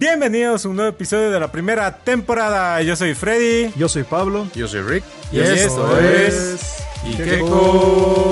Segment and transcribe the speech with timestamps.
[0.00, 2.80] Bienvenidos a un nuevo episodio de la primera temporada.
[2.80, 3.70] Yo soy Freddy.
[3.76, 4.48] Yo soy Pablo.
[4.54, 5.04] Yo soy Rick.
[5.30, 8.24] Y, esto es Ikeko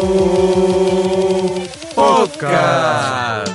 [1.95, 3.55] Podcast.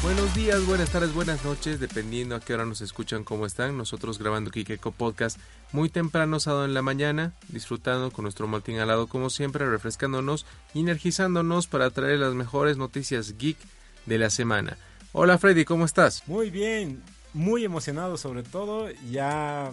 [0.00, 3.76] Buenos días, buenas tardes, buenas noches, dependiendo a qué hora nos escuchan, cómo están.
[3.76, 5.40] Nosotros grabando Kikeko Podcast
[5.72, 10.46] muy temprano, sábado en la mañana, disfrutando con nuestro maltín al lado, como siempre, refrescándonos
[10.74, 13.58] y energizándonos para traer las mejores noticias geek
[14.06, 14.76] de la semana.
[15.12, 16.22] Hola Freddy, ¿cómo estás?
[16.28, 17.02] Muy bien,
[17.32, 18.90] muy emocionado sobre todo.
[19.10, 19.72] Ya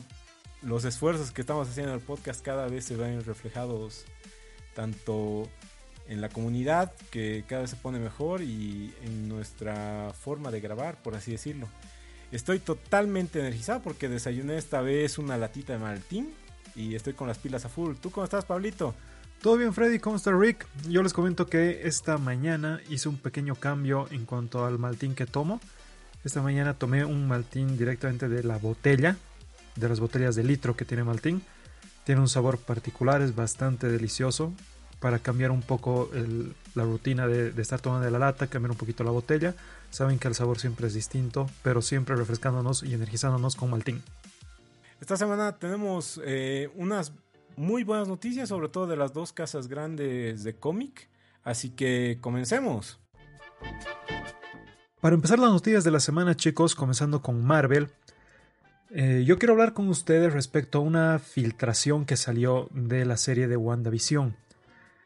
[0.62, 4.05] los esfuerzos que estamos haciendo en el podcast cada vez se ven reflejados
[4.74, 5.50] tanto
[6.08, 11.02] en la comunidad, que cada vez se pone mejor, y en nuestra forma de grabar,
[11.04, 11.68] por así decirlo.
[12.32, 16.34] Estoy totalmente energizado porque desayuné esta vez una latita de maltín
[16.76, 17.96] y estoy con las pilas a full.
[18.02, 18.96] ¿Tú cómo estás, Pablito?
[19.42, 20.00] ¿Todo bien, Freddy?
[20.00, 20.66] ¿Cómo está Rick?
[20.90, 25.28] Yo les comento que esta mañana hice un pequeño cambio en cuanto al maltín que
[25.28, 25.62] tomo.
[26.24, 29.18] Esta mañana tomé un maltín directamente de la botella,
[29.76, 31.44] de las botellas de litro que tiene maltín.
[32.05, 34.52] Tiene un sabor particular, es bastante delicioso.
[35.00, 36.10] Para cambiar un poco
[36.74, 39.54] la rutina de, de estar tomando de la lata, cambiar un poquito la botella.
[39.92, 44.02] Saben que el sabor siempre es distinto, pero siempre refrescándonos y energizándonos con maltín.
[44.99, 47.12] Esta semana tenemos eh, unas
[47.58, 51.10] muy buenas noticias, sobre todo de las dos casas grandes de cómic.
[51.44, 53.00] Así que comencemos.
[55.02, 57.90] Para empezar las noticias de la semana, chicos, comenzando con Marvel,
[58.90, 63.48] eh, yo quiero hablar con ustedes respecto a una filtración que salió de la serie
[63.48, 64.36] de WandaVision.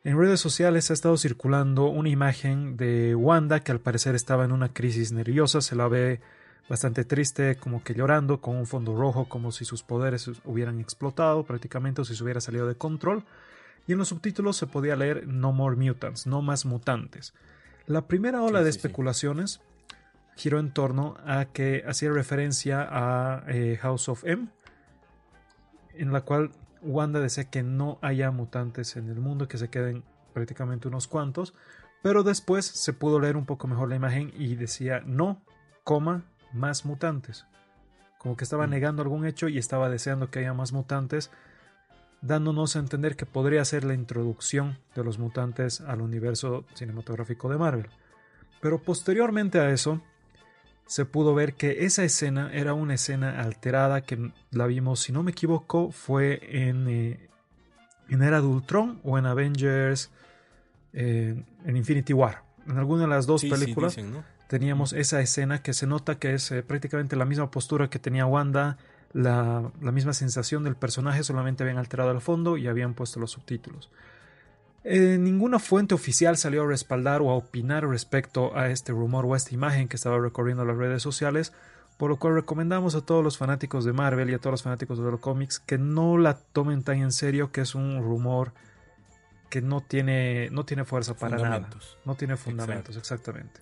[0.04, 4.54] En redes sociales ha estado circulando una imagen de Wanda que al parecer estaba en
[4.54, 6.22] una crisis nerviosa, se la ve
[6.70, 11.44] bastante triste, como que llorando, con un fondo rojo, como si sus poderes hubieran explotado
[11.44, 13.26] prácticamente o si se hubiera salido de control.
[13.88, 17.34] Y en los subtítulos se podía leer No More Mutants, no más mutantes.
[17.88, 18.88] La primera ola Sí, de sí, sí.
[18.88, 19.62] especulaciones
[20.36, 24.48] giró en torno a que hacía referencia a eh, House of M,
[25.96, 30.04] en la cual Wanda desea que no haya mutantes en el mundo, que se queden
[30.34, 31.54] prácticamente unos cuantos,
[32.02, 35.42] pero después se pudo leer un poco mejor la imagen y decía no,
[35.84, 36.24] coma,
[36.54, 37.46] más mutantes.
[38.18, 38.70] Como que estaba Mm.
[38.72, 41.32] negando algún hecho y estaba deseando que haya más mutantes,
[42.22, 47.58] dándonos a entender que podría ser la introducción de los mutantes al universo cinematográfico de
[47.58, 47.88] Marvel.
[48.62, 50.02] Pero posteriormente a eso,
[50.86, 55.24] se pudo ver que esa escena era una escena alterada que la vimos, si no
[55.24, 57.30] me equivoco, fue en, eh,
[58.10, 60.12] en Era de Ultron o en Avengers,
[60.92, 62.44] eh, en Infinity War.
[62.70, 64.24] En alguna de las dos Sí, sí, películas dicen, ¿no?
[64.48, 68.26] teníamos esa escena que se nota que es eh, prácticamente la misma postura que tenía
[68.26, 68.78] Wanda,
[69.14, 73.32] la, la misma sensación del personaje, solamente habían alterado el fondo y habían puesto los
[73.32, 73.90] subtítulos.
[74.84, 79.34] Eh, ninguna fuente oficial salió a respaldar o a opinar respecto a este rumor o
[79.34, 81.54] a esta imagen que estaba recorriendo las redes sociales,
[81.98, 84.98] por lo cual recomendamos a todos los fanáticos de Marvel y a todos los fanáticos
[85.00, 88.54] de los cómics que no la tomen tan en serio que es un rumor
[89.50, 91.70] que no tiene, no tiene fuerza para nada.
[92.06, 93.62] No tiene fundamentos, exactamente.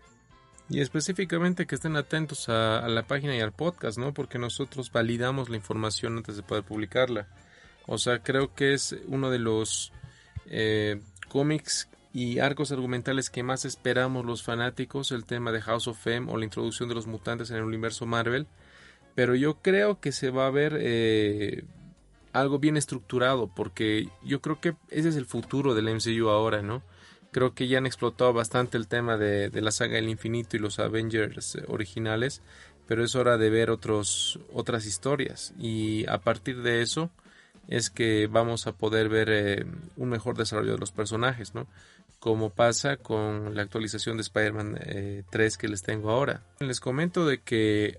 [0.69, 4.13] Y específicamente que estén atentos a, a la página y al podcast, ¿no?
[4.13, 7.27] Porque nosotros validamos la información antes de poder publicarla.
[7.85, 9.93] O sea, creo que es uno de los
[10.45, 16.07] eh, cómics y arcos argumentales que más esperamos los fanáticos, el tema de House of
[16.07, 18.47] M o la introducción de los mutantes en el universo Marvel.
[19.15, 21.63] Pero yo creo que se va a ver eh,
[22.33, 26.83] algo bien estructurado, porque yo creo que ese es el futuro del MCU ahora, ¿no?
[27.31, 30.79] Creo que ya han explotado bastante el tema de, la saga del infinito y los
[30.79, 32.41] Avengers eh, originales,
[32.87, 37.11] pero es hora de ver otros, otras historias y a partir de eso
[37.67, 39.65] es que vamos a poder ver eh,
[39.97, 41.67] un mejor desarrollo de los personajes, ¿no?
[42.19, 46.43] Como pasa con la actualización de Spider-Man eh, 3 que les tengo ahora.
[46.59, 47.97] Les comento de que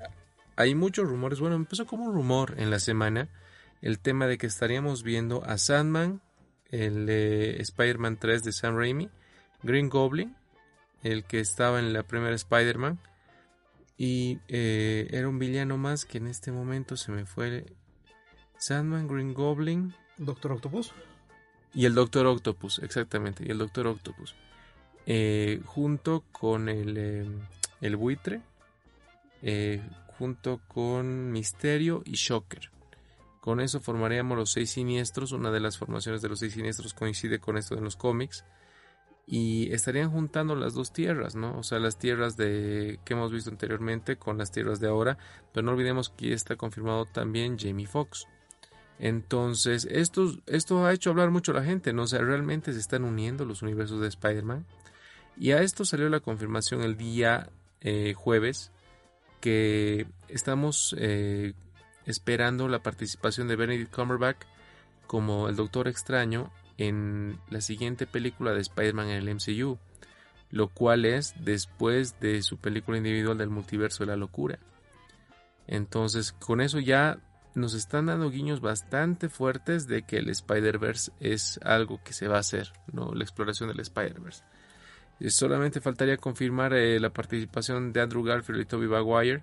[0.56, 3.28] hay muchos rumores, bueno, empezó como un rumor en la semana
[3.82, 6.20] el tema de que estaríamos viendo a Sandman,
[6.70, 9.10] el eh, Spider-Man 3 de Sam Raimi,
[9.62, 10.36] Green Goblin,
[11.02, 12.98] el que estaba en la primera Spider-Man,
[13.96, 17.66] y eh, era un villano más que en este momento se me fue
[18.58, 20.92] Sandman, Green Goblin Doctor Octopus.
[21.74, 24.34] y el Doctor Octopus, exactamente, y el Doctor Octopus,
[25.06, 27.26] eh, junto con el, eh,
[27.80, 28.40] el buitre,
[29.42, 29.80] eh,
[30.18, 32.70] junto con Misterio y Shocker.
[33.40, 35.32] Con eso formaríamos los seis siniestros.
[35.32, 38.44] Una de las formaciones de los seis siniestros coincide con esto en los cómics.
[39.26, 41.58] Y estarían juntando las dos tierras, ¿no?
[41.58, 45.18] O sea, las tierras de que hemos visto anteriormente con las tierras de ahora.
[45.52, 48.26] Pero no olvidemos que está confirmado también Jamie Foxx.
[48.98, 52.02] Entonces, esto, esto ha hecho hablar mucho a la gente, ¿no?
[52.02, 54.66] O sea, realmente se están uniendo los universos de Spider-Man.
[55.36, 57.48] Y a esto salió la confirmación el día
[57.80, 58.72] eh, jueves
[59.40, 61.54] que estamos eh,
[62.08, 64.38] esperando la participación de Benedict Cumberbatch
[65.06, 69.78] como el Doctor Extraño en la siguiente película de Spider-Man en el MCU,
[70.50, 74.58] lo cual es después de su película individual del multiverso de la locura.
[75.66, 77.18] Entonces, con eso ya
[77.54, 82.36] nos están dando guiños bastante fuertes de que el Spider-Verse es algo que se va
[82.36, 83.12] a hacer, ¿no?
[83.14, 84.42] La exploración del Spider-Verse.
[85.20, 89.42] Eh, solamente faltaría confirmar eh, la participación de Andrew Garfield y Tobey Maguire,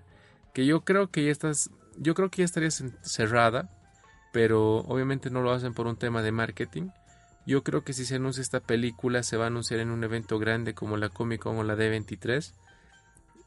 [0.54, 3.70] que yo creo que ya estás, yo creo que ya estaría cerrada,
[4.32, 6.90] pero obviamente no lo hacen por un tema de marketing.
[7.46, 10.40] Yo creo que si se anuncia esta película se va a anunciar en un evento
[10.40, 12.54] grande como la Comic Con o la D23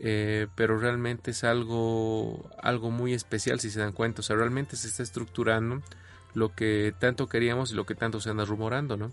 [0.01, 4.77] eh, pero realmente es algo, algo muy especial si se dan cuenta, o sea, realmente
[4.77, 5.83] se está estructurando
[6.35, 9.11] lo que tanto queríamos y lo que tanto se anda rumorando, ¿no?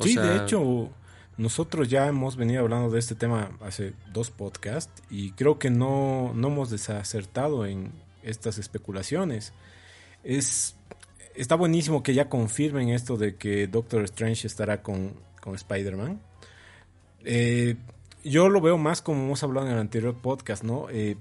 [0.00, 0.90] sí, de hecho,
[1.36, 6.32] nosotros ya hemos venido hablando de este tema hace dos podcasts y creo que no,
[6.34, 7.92] no hemos desacertado en
[8.24, 9.52] estas especulaciones.
[10.22, 10.76] Es,
[11.34, 16.20] está buenísimo que ya confirmen esto de que Doctor Strange estará con, con Spider-Man.
[17.24, 17.76] Eh,
[18.24, 20.88] yo lo veo más como hemos hablado en el anterior podcast, ¿no?
[20.90, 21.16] Eh,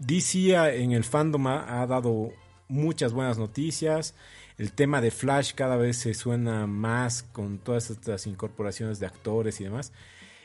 [0.00, 2.32] en el fandom ha, dado
[2.68, 4.14] muchas buenas noticias.
[4.56, 9.60] El tema de Flash cada vez se suena más con todas estas incorporaciones de actores
[9.60, 9.92] y demás.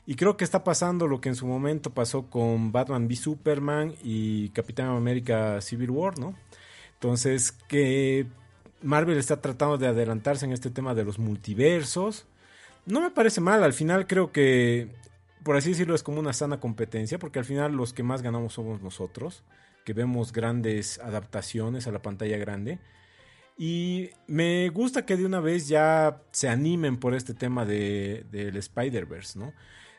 [0.05, 3.93] Y creo que está pasando lo que en su momento pasó con Batman v Superman
[4.03, 6.35] y Capitán América Civil War, ¿no?
[6.95, 8.25] Entonces, que
[8.81, 12.25] Marvel está tratando de adelantarse en este tema de los multiversos.
[12.85, 14.89] No me parece mal, al final creo que
[15.43, 18.53] por así decirlo, es como una sana competencia, porque al final los que más ganamos
[18.53, 19.43] somos nosotros,
[19.85, 22.79] que vemos grandes adaptaciones a la pantalla grande.
[23.57, 28.55] Y me gusta que de una vez ya se animen por este tema de, del
[28.55, 29.53] Spider-Verse, ¿no?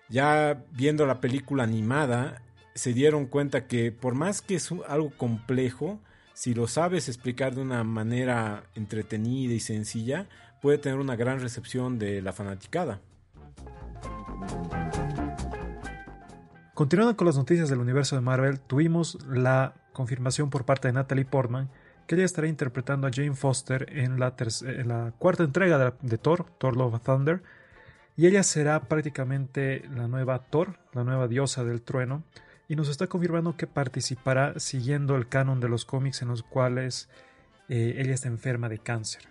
[0.09, 2.43] Ya viendo la película animada,
[2.75, 6.01] se dieron cuenta que por más que es algo complejo,
[6.35, 10.29] si lo sabes explicar de una manera entretenida y sencilla,
[10.61, 13.01] puede tener una gran recepción de la fanaticada.
[16.75, 21.25] Continuando con las noticias del universo de Marvel, tuvimos la confirmación por parte de Natalie
[21.25, 21.71] Portman
[22.07, 24.35] que ella estará interpretando a Jane Foster en la,
[25.19, 27.43] cuarta entrega de, Thor, Thor Love of Thunder,
[28.17, 32.23] y ella será prácticamente la nueva Thor, la nueva diosa del trueno,
[32.69, 37.09] y nos está confirmando que participará siguiendo el canon de los cómics en los cuales
[37.69, 39.23] eh, ella está enferma de cáncer.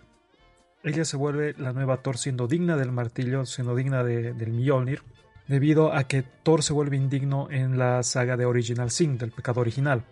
[0.82, 5.02] Ella se vuelve la nueva Thor siendo digna del martillo, siendo digna del Mjolnir,
[5.48, 9.60] debido a que Thor se vuelve indigno en la saga de Original Sin, del pecado
[9.60, 10.04] original.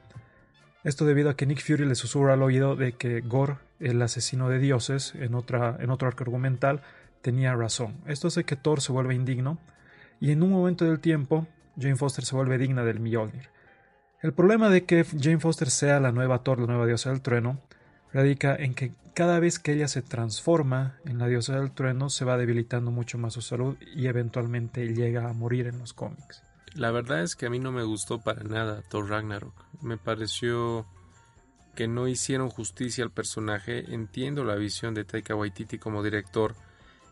[0.82, 4.48] Esto debido a que Nick Fury le susurra al oído de que Gore, el asesino
[4.48, 6.82] de dioses, en, otra, en otro arco argumental,
[7.22, 7.96] tenía razón.
[8.06, 9.58] Esto hace que Thor se vuelva indigno
[10.20, 11.46] y en un momento del tiempo
[11.80, 13.48] Jane Foster se vuelve digna del Mjolnir.
[14.20, 17.58] El problema de que Jane Foster sea la nueva Thor, la nueva diosa del trueno,
[18.12, 22.24] radica en que cada vez que ella se transforma en la diosa del trueno se
[22.24, 26.42] va debilitando mucho más su salud y eventualmente llega a morir en los cómics.
[26.74, 29.54] La verdad es que a mí no me gustó para nada Thor Ragnarok.
[29.82, 30.86] Me pareció
[31.74, 33.92] que no hicieron justicia al personaje.
[33.92, 36.54] Entiendo la visión de Taika Waititi como director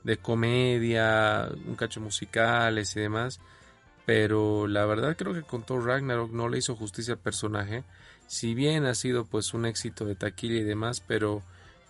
[0.05, 3.41] de comedia, un cacho musicales y demás,
[4.07, 7.85] pero la verdad creo que con Thor Ragnarok no le hizo justicia al personaje
[8.31, 11.43] si bien ha sido pues un éxito de taquilla y demás, pero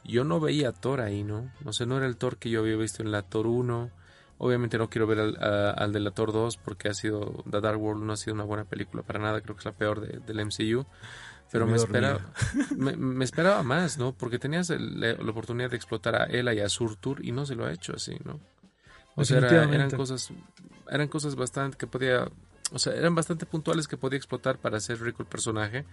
[0.05, 1.53] yo no veía a Thor ahí, ¿no?
[1.63, 3.91] No sé, no era el Thor que yo había visto en la Thor 1.
[4.39, 8.05] Obviamente no quiero ver al, de la Thor 2 porque ha sido, The Dark World
[8.05, 10.47] no ha sido una buena película para nada, creo que es la peor de, del
[10.47, 10.87] MCU.
[11.53, 12.21] Pero me, esperaba,
[12.77, 14.13] me, esperaba más, ¿no?
[14.13, 17.67] Porque tenías la, oportunidad de explotar a Ella y a Surtur y no se lo
[17.67, 18.39] ha hecho así, ¿no?
[19.17, 20.31] O sea, eran cosas,
[20.89, 22.29] eran cosas bastante que podía,
[22.73, 25.85] o sea, eran bastante puntuales que podía explotar para hacer rico el personaje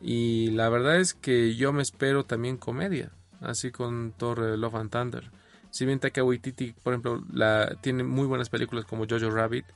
[0.00, 4.76] y la verdad es que yo me espero también comedia, así con Thor eh, Love
[4.76, 5.30] and Thunder.
[5.70, 9.66] Si bien Taika Waititi, por ejemplo, la, tiene muy buenas películas como Jojo Rabbit,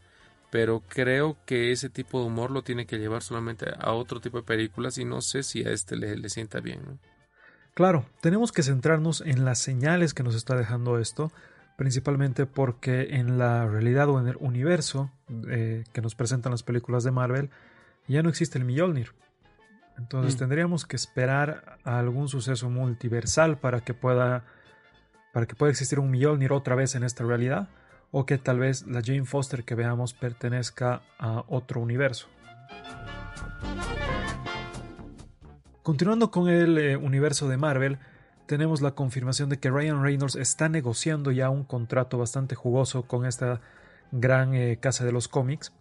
[0.54, 4.36] pero creo que ese tipo de humor lo tiene que llevar solamente a otro tipo
[4.36, 7.00] de películas y no sé si a este le, sienta bien.
[7.74, 11.32] Claro, tenemos que centrarnos en las señales que nos está dejando esto,
[11.76, 15.10] principalmente porque en la realidad o en el universo
[15.50, 17.50] eh, que nos presentan las películas de Marvel
[18.06, 19.10] ya no existe el Mjolnir.
[19.98, 20.38] Entonces mm.
[20.38, 24.44] tendríamos que esperar a algún suceso multiversal para que pueda
[25.32, 27.68] para que pueda existir un Mjolnir otra vez en esta realidad
[28.16, 32.28] o que tal vez la Jane Foster que veamos pertenezca a otro universo.
[35.82, 37.98] Continuando con el eh, universo de Marvel,
[38.46, 43.26] tenemos la confirmación de que Ryan Reynolds está negociando ya un contrato bastante jugoso con
[43.26, 43.60] esta
[44.12, 45.72] gran eh, casa de los cómics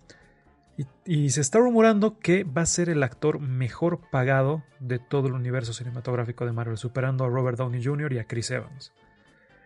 [1.06, 5.34] Y, se está rumorando que va a ser el actor mejor pagado de todo el
[5.34, 8.12] universo cinematográfico de Marvel, superando a Robert Downey Jr.
[8.14, 8.92] y a Chris Evans.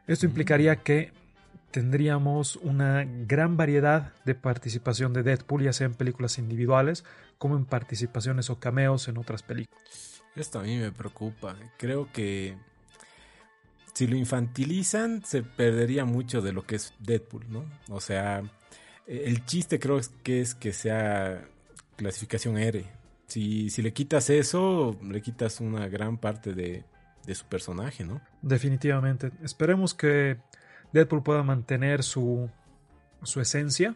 [0.06, 0.80] Esto implicaría mm.
[0.84, 1.27] que
[1.72, 7.04] tendríamos una gran variedad de participación de Deadpool, ya sea en películas individuales
[7.38, 10.24] como en participaciones o cameos en otras películas.
[10.36, 11.56] Esto a mí me preocupa.
[11.78, 12.56] Creo que
[13.94, 17.66] si lo infantilizan se perdería mucho de lo que es Deadpool, ¿no?
[17.90, 18.44] O sea,
[19.08, 21.48] el chiste creo que es que sea
[21.96, 22.86] clasificación R.
[23.26, 26.86] Si, si le quitas eso, le quitas una gran parte de,
[27.34, 28.22] su personaje, ¿no?
[28.42, 29.32] Definitivamente.
[29.44, 30.38] Esperemos que
[30.94, 32.50] Deadpool pueda mantener su,
[33.24, 33.96] su esencia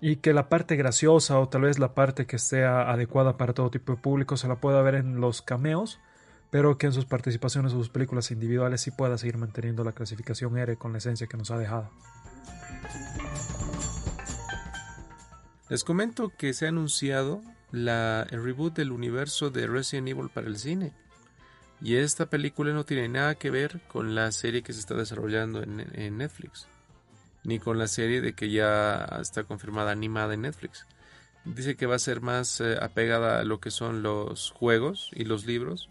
[0.00, 3.70] y que la parte graciosa o tal vez la parte que sea adecuada para todo
[3.70, 6.00] tipo de público se la pueda ver en los cameos,
[6.50, 10.56] pero que en sus participaciones o sus películas individuales sí pueda seguir manteniendo la clasificación
[10.56, 11.90] R con la esencia que nos ha dejado.
[15.68, 20.48] Les comento que se ha anunciado la, el reboot del universo de Resident Evil para
[20.48, 20.92] el cine.
[21.82, 25.62] Y esta película no tiene nada que ver con la serie que se está desarrollando
[25.62, 26.68] en, Netflix.
[27.42, 30.86] Ni con la serie de que ya está confirmada animada en Netflix.
[31.46, 35.24] Dice que va a ser más eh, apegada a lo que son los juegos y
[35.24, 35.88] los libros.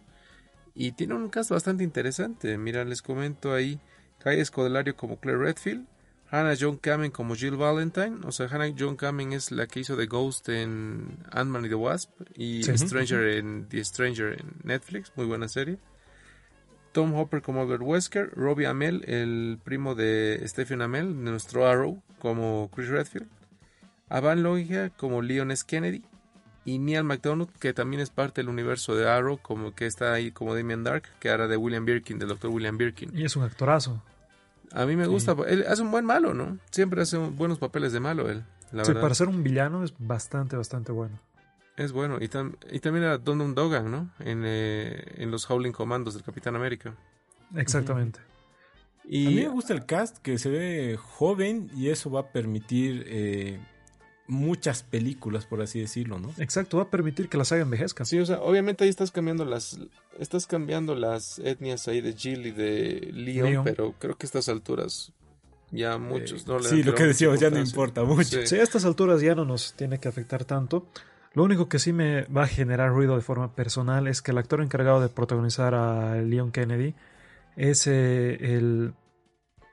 [0.76, 2.56] Y tiene un caso bastante interesante.
[2.60, 3.80] Mira, les comento ahí.
[4.20, 5.88] Cae Escodelario como Claire Redfield.
[6.32, 8.18] Hannah John Kamen como Jill Valentine.
[8.26, 11.76] O sea, Hannah John Kamen es la que hizo The Ghost en Ant-Man y the
[11.76, 12.12] Wasp.
[12.36, 15.12] Y Stranger en The Stranger en Netflix.
[15.16, 15.80] Muy buena serie.
[16.92, 18.32] Tom Hopper como Albert Wesker.
[18.36, 23.28] Robbie Amell, el primo de Stephen Amell, nuestro Arrow, como Chris Redfield.
[24.08, 25.64] Avan Logia como Leon S.
[25.66, 26.04] Kennedy.
[26.66, 30.32] Y Neil McDonough, que también es parte del universo de Arrow, como que está ahí
[30.32, 33.18] como Damien Dark, que era de William Birkin, del doctor William Birkin.
[33.18, 34.04] Y es un actorazo.
[34.74, 35.36] A mí me gusta.
[35.48, 36.58] Él hace un buen malo, ¿no?
[36.72, 38.44] Siempre hace buenos papeles de malo él.
[38.72, 41.20] La sí, para ser un villano es bastante, bastante bueno.
[41.76, 42.18] Es bueno.
[42.20, 44.12] Y, y también era Don Dogan, ¿no?
[44.20, 46.94] En, eh, en, los Howling Commandos del Capitán América.
[47.56, 48.20] Exactamente.
[49.06, 52.32] Y a mí me gusta el cast que se ve joven y eso va a
[52.32, 53.60] permitir eh,
[54.30, 56.32] muchas películas, por así decirlo, ¿no?
[56.38, 58.06] Exacto, va a permitir que la saga envejezca.
[58.06, 59.80] Sí, o sea, obviamente ahí estás cambiando las
[60.20, 64.48] estás cambiando las etnias ahí de Jill y de Leon, pero creo que a estas
[64.48, 65.12] alturas
[65.72, 68.46] ya muchos no le Sí, lo que decíamos ya no importa mucho.
[68.46, 68.56] Sí.
[68.56, 70.88] a estas alturas ya no nos tiene que afectar tanto.
[71.34, 74.38] Lo único que sí me va a generar ruido de forma personal es que el
[74.38, 76.96] actor encargado de protagonizar a Leon Kennedy
[77.56, 78.94] es eh, el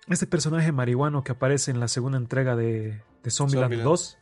[0.09, 4.19] este personaje marihuano que aparece en la segunda entrega de, de Zombieland 2.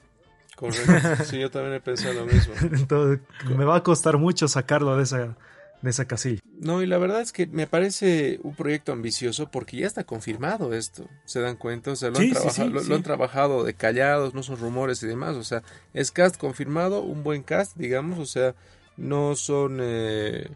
[0.57, 1.25] Correcto.
[1.25, 2.55] Sí, yo también he pensado lo mismo.
[2.73, 3.21] Entonces,
[3.57, 5.37] me va a costar mucho sacarlo de esa,
[5.83, 6.41] de esa casilla.
[6.61, 10.73] No, y la verdad es que me parece un proyecto ambicioso porque ya está confirmado
[10.73, 11.09] esto.
[11.25, 11.93] ¿Se dan cuenta?
[11.93, 15.37] O sea, lo, han, trabajado, lo, han trabajado de callados, no son rumores y demás.
[15.37, 18.19] O sea, es cast confirmado, un buen cast, digamos.
[18.19, 18.55] O sea,
[18.97, 19.79] no son.
[19.83, 20.49] Eh,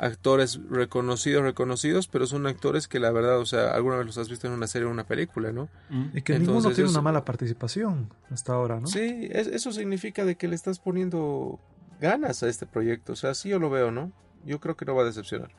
[0.00, 4.30] actores reconocidos, reconocidos, pero son actores que la verdad, o sea, alguna vez los has
[4.30, 5.68] visto en una serie o una película, ¿no?
[5.90, 6.16] Mm.
[6.16, 8.86] Y que ninguno tiene una mala participación hasta ahora, ¿no?
[8.86, 11.60] Sí, eso significa de que le estás poniendo
[12.00, 14.10] ganas a este proyecto, o sea, sí yo lo veo, ¿no?
[14.44, 15.50] Yo creo que no va a decepcionar.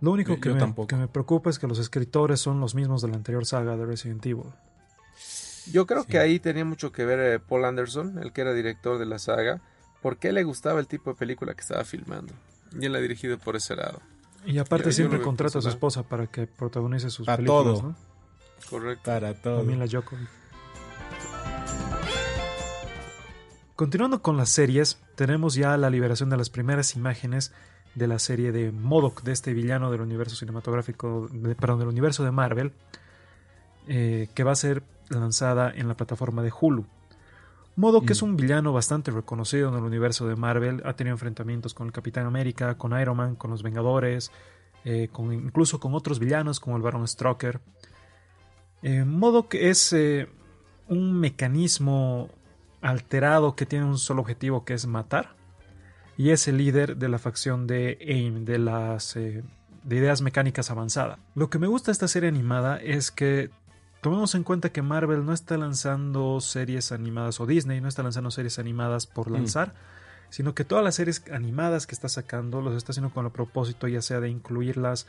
[0.00, 3.08] Lo único que, me, que me preocupa es que los escritores son los mismos de
[3.08, 4.44] la anterior saga de Resident Evil.
[5.70, 8.98] Yo creo que ahí tenía mucho que ver eh, Paul Anderson, el que era director
[8.98, 9.60] de la saga,
[10.00, 12.32] porque le gustaba el tipo de película que estaba filmando.
[12.78, 14.00] Y él ha dirigido por ese lado.
[14.44, 17.46] Y aparte siempre contrata a su esposa para que protagonice sus películas,
[17.80, 17.82] todo.
[17.82, 17.96] ¿no?
[18.68, 19.04] Correcto.
[19.04, 19.62] Para todo.
[19.64, 19.86] la
[23.76, 27.52] Continuando con las series, tenemos ya la liberación de las primeras imágenes
[27.94, 32.22] de la serie de Modoc, de este villano del universo cinematográfico, de, perdón, del universo
[32.24, 32.72] de Marvel,
[33.88, 36.86] eh, que va a ser lanzada en la plataforma de Hulu.
[37.76, 38.26] Modo que es mm.
[38.26, 42.26] un villano bastante reconocido en el universo de Marvel, ha tenido enfrentamientos con el Capitán
[42.26, 44.30] América, con Iron Man, con los Vengadores,
[44.84, 47.60] eh, con, incluso con otros villanos como el Baron Strucker.
[48.82, 49.04] Eh,
[49.48, 50.28] que es eh,
[50.88, 52.30] un mecanismo
[52.80, 55.34] alterado que tiene un solo objetivo que es matar
[56.16, 59.42] y es el líder de la facción de AIM, de las eh,
[59.84, 61.18] de ideas mecánicas avanzadas.
[61.34, 63.50] Lo que me gusta de esta serie animada es que
[64.00, 68.30] Tomemos en cuenta que Marvel no está lanzando series animadas o Disney no está lanzando
[68.30, 69.32] series animadas por mm.
[69.34, 69.74] lanzar,
[70.30, 73.88] sino que todas las series animadas que está sacando los está haciendo con el propósito
[73.88, 75.06] ya sea de incluirlas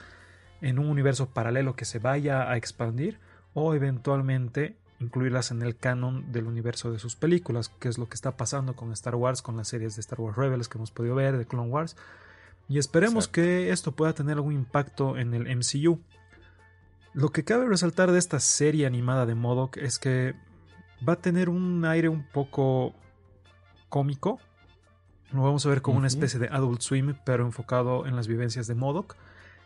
[0.62, 3.20] en un universo paralelo que se vaya a expandir
[3.54, 8.16] o eventualmente incluirlas en el canon del universo de sus películas, que es lo que
[8.16, 11.16] está pasando con Star Wars, con las series de Star Wars Rebels que hemos podido
[11.16, 11.96] ver, de Clone Wars.
[12.70, 16.00] Y esperemos que esto pueda tener algún impacto en el MCU.
[17.14, 20.34] Lo que cabe resaltar de esta serie animada de Modoc es que
[21.08, 22.94] va a tener un aire un poco
[23.90, 24.40] cómico.
[25.34, 28.66] Lo vamos a ver como una especie de Adult Swim, pero enfocado en las vivencias
[28.68, 29.18] de Modoc.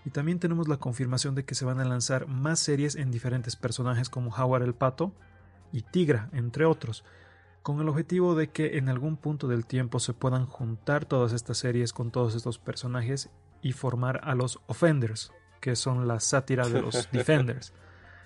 [0.05, 3.55] Y también tenemos la confirmación de que se van a lanzar más series en diferentes
[3.55, 5.13] personajes como Howard el Pato
[5.71, 7.03] y Tigra, entre otros,
[7.61, 11.59] con el objetivo de que en algún punto del tiempo se puedan juntar todas estas
[11.59, 13.29] series con todos estos personajes
[13.61, 15.31] y formar a los Offenders,
[15.65, 17.74] que son la sátira de los Defenders.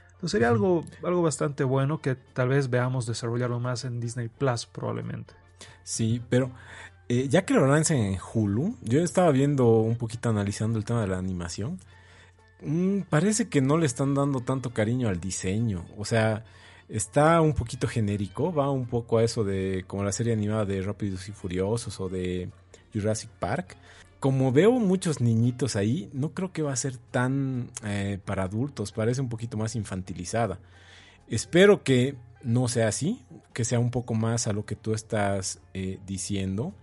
[0.08, 4.65] Entonces sería algo, algo bastante bueno que tal vez veamos desarrollarlo más en Disney Plus
[4.65, 5.36] probablemente.
[5.84, 6.51] Sí, pero
[7.08, 11.00] eh, ya que lo lancen en Hulu, yo estaba viendo un poquito analizando el tema
[11.00, 11.79] de la animación.
[12.62, 15.86] Mm, parece que no le están dando tanto cariño al diseño.
[15.98, 16.43] O sea,
[16.89, 18.51] está un poquito genérico.
[18.51, 22.10] Va un poco a eso de como la serie animada de Rápidos y Furiosos o
[22.10, 22.50] de
[22.93, 23.77] Jurassic Park.
[24.19, 28.91] Como veo muchos niñitos ahí, no creo que va a ser tan eh, para adultos.
[28.91, 30.59] Parece un poquito más infantilizada.
[31.29, 33.23] Espero que no sea así,
[33.53, 36.73] que sea un poco más a lo que tú estás eh, diciendo.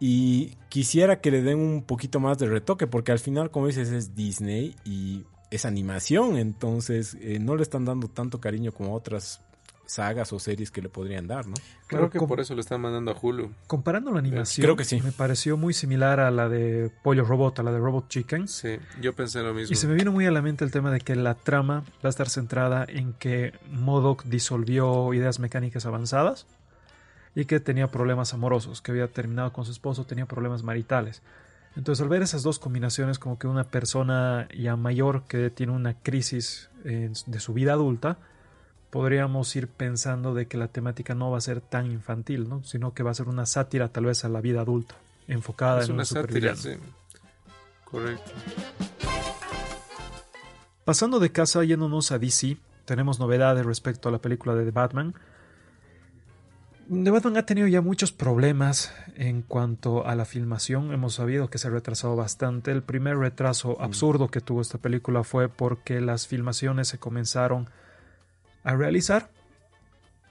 [0.00, 3.90] Y quisiera que le den un poquito más de retoque, porque al final, como dices,
[3.90, 9.42] es Disney y es animación, entonces eh, no le están dando tanto cariño como otras
[9.86, 11.54] sagas o series que le podrían dar, ¿no?
[11.86, 13.52] Creo que por eso le están mandando a Hulu.
[13.66, 15.00] Comparando la animación, creo que sí.
[15.02, 18.48] me pareció muy similar a la de Pollo Robot, a la de Robot Chicken.
[18.48, 19.72] Sí, yo pensé lo mismo.
[19.72, 22.04] Y se me vino muy a la mente el tema de que la trama va
[22.04, 26.46] a estar centrada en que Modoc disolvió ideas mecánicas avanzadas
[27.34, 31.22] y que tenía problemas amorosos, que había terminado con su esposo, tenía problemas maritales.
[31.76, 35.94] Entonces al ver esas dos combinaciones, como que una persona ya mayor que tiene una
[35.94, 38.18] crisis de su vida adulta,
[38.92, 42.62] podríamos ir pensando de que la temática no va a ser tan infantil, ¿no?
[42.62, 44.96] sino que va a ser una sátira tal vez a la vida adulta,
[45.26, 46.72] enfocada en una sátira, sí.
[47.86, 48.30] Correcto.
[50.84, 55.14] Pasando de casa yéndonos a DC, tenemos novedades respecto a la película de The Batman.
[56.90, 60.92] The Batman ha tenido ya muchos problemas en cuanto a la filmación.
[60.92, 62.72] Hemos sabido que se ha retrasado bastante.
[62.72, 67.70] El primer retraso absurdo que tuvo esta película fue porque las filmaciones se comenzaron
[68.64, 69.30] a realizar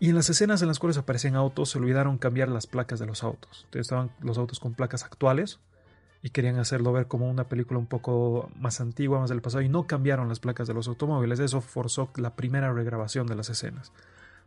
[0.01, 3.05] y en las escenas en las cuales aparecen autos se olvidaron cambiar las placas de
[3.05, 3.65] los autos.
[3.65, 5.59] Entonces estaban los autos con placas actuales
[6.23, 9.69] y querían hacerlo ver como una película un poco más antigua, más del pasado y
[9.69, 11.39] no cambiaron las placas de los automóviles.
[11.39, 13.91] Eso forzó la primera regrabación de las escenas.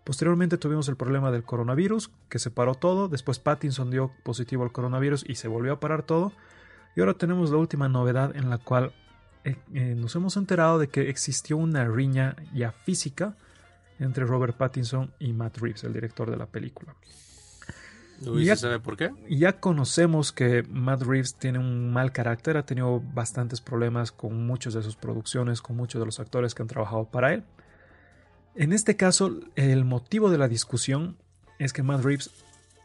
[0.02, 3.08] Posteriormente tuvimos el problema del coronavirus, que se paró todo.
[3.08, 6.32] Después Pattinson dio positivo al coronavirus y se volvió a parar todo.
[6.96, 8.92] Y ahora tenemos la última novedad en la cual
[9.44, 13.36] eh, eh, nos hemos enterado de que existió una riña ya física
[13.98, 16.94] entre Robert Pattinson y Matt Reeves, el director de la película.
[18.20, 19.10] ¿Y ya, sabe por qué?
[19.28, 24.74] Ya conocemos que Matt Reeves tiene un mal carácter, ha tenido bastantes problemas con muchas
[24.74, 27.44] de sus producciones, con muchos de los actores que han trabajado para él.
[28.54, 31.16] En este caso, el motivo de la discusión
[31.58, 32.30] es que Matt Reeves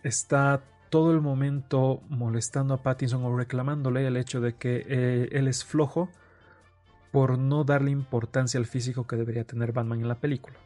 [0.03, 5.47] está todo el momento molestando a Pattinson o reclamándole el hecho de que eh, él
[5.47, 6.09] es flojo
[7.11, 10.57] por no darle importancia al físico que debería tener Batman en la película.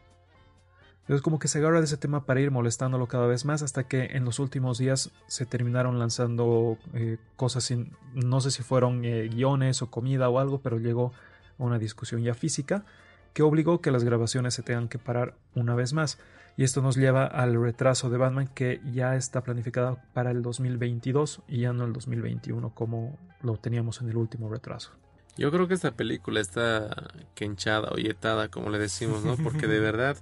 [1.04, 3.86] Entonces como que se agarra de ese tema para ir molestándolo cada vez más hasta
[3.86, 9.04] que en los últimos días se terminaron lanzando eh, cosas sin, no sé si fueron
[9.04, 11.12] eh, guiones o comida o algo, pero llegó
[11.58, 12.86] a una discusión ya física
[13.34, 16.18] que obligó que las grabaciones se tengan que parar una vez más.
[16.56, 21.42] Y esto nos lleva al retraso de Batman que ya está planificado para el 2022
[21.48, 24.92] y ya no el 2021 como lo teníamos en el último retraso.
[25.36, 29.36] Yo creo que esta película está quenchada o yetada, como le decimos, ¿no?
[29.36, 30.16] Porque de verdad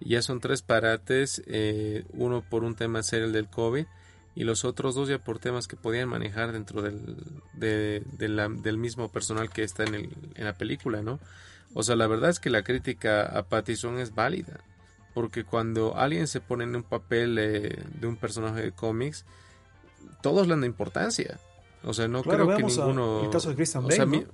[0.00, 3.86] ya son tres parates, eh, uno por un tema serio del COVID
[4.34, 7.16] y los otros dos ya por temas que podían manejar dentro del,
[7.54, 11.20] del mismo personal que está en, el, en la película, ¿no?
[11.74, 14.60] O sea, la verdad es que la crítica a Pattison es válida.
[15.12, 19.24] Porque cuando alguien se pone en un papel eh, de un personaje de cómics,
[20.22, 21.38] todos le dan importancia.
[21.84, 23.22] O sea, no creo que ninguno.
[23.24, 24.26] el caso de Christian Bale.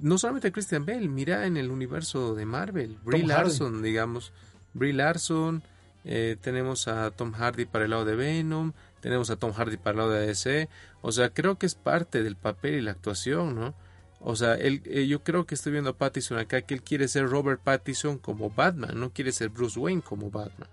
[0.00, 0.18] ¿no?
[0.18, 2.98] solamente Christian Bale, mira en el universo de Marvel.
[3.04, 4.32] Brie Larson, digamos.
[4.74, 5.62] Brie Larson.
[6.04, 8.72] Eh, tenemos a Tom Hardy para el lado de Venom.
[9.00, 10.68] Tenemos a Tom Hardy para el lado de DC.
[11.00, 13.74] O sea, creo que es parte del papel y la actuación, ¿no?
[14.20, 17.08] O sea, él, eh, yo creo que estoy viendo a Pattinson acá que él quiere
[17.08, 20.68] ser Robert Pattinson como Batman, no quiere ser Bruce Wayne como Batman.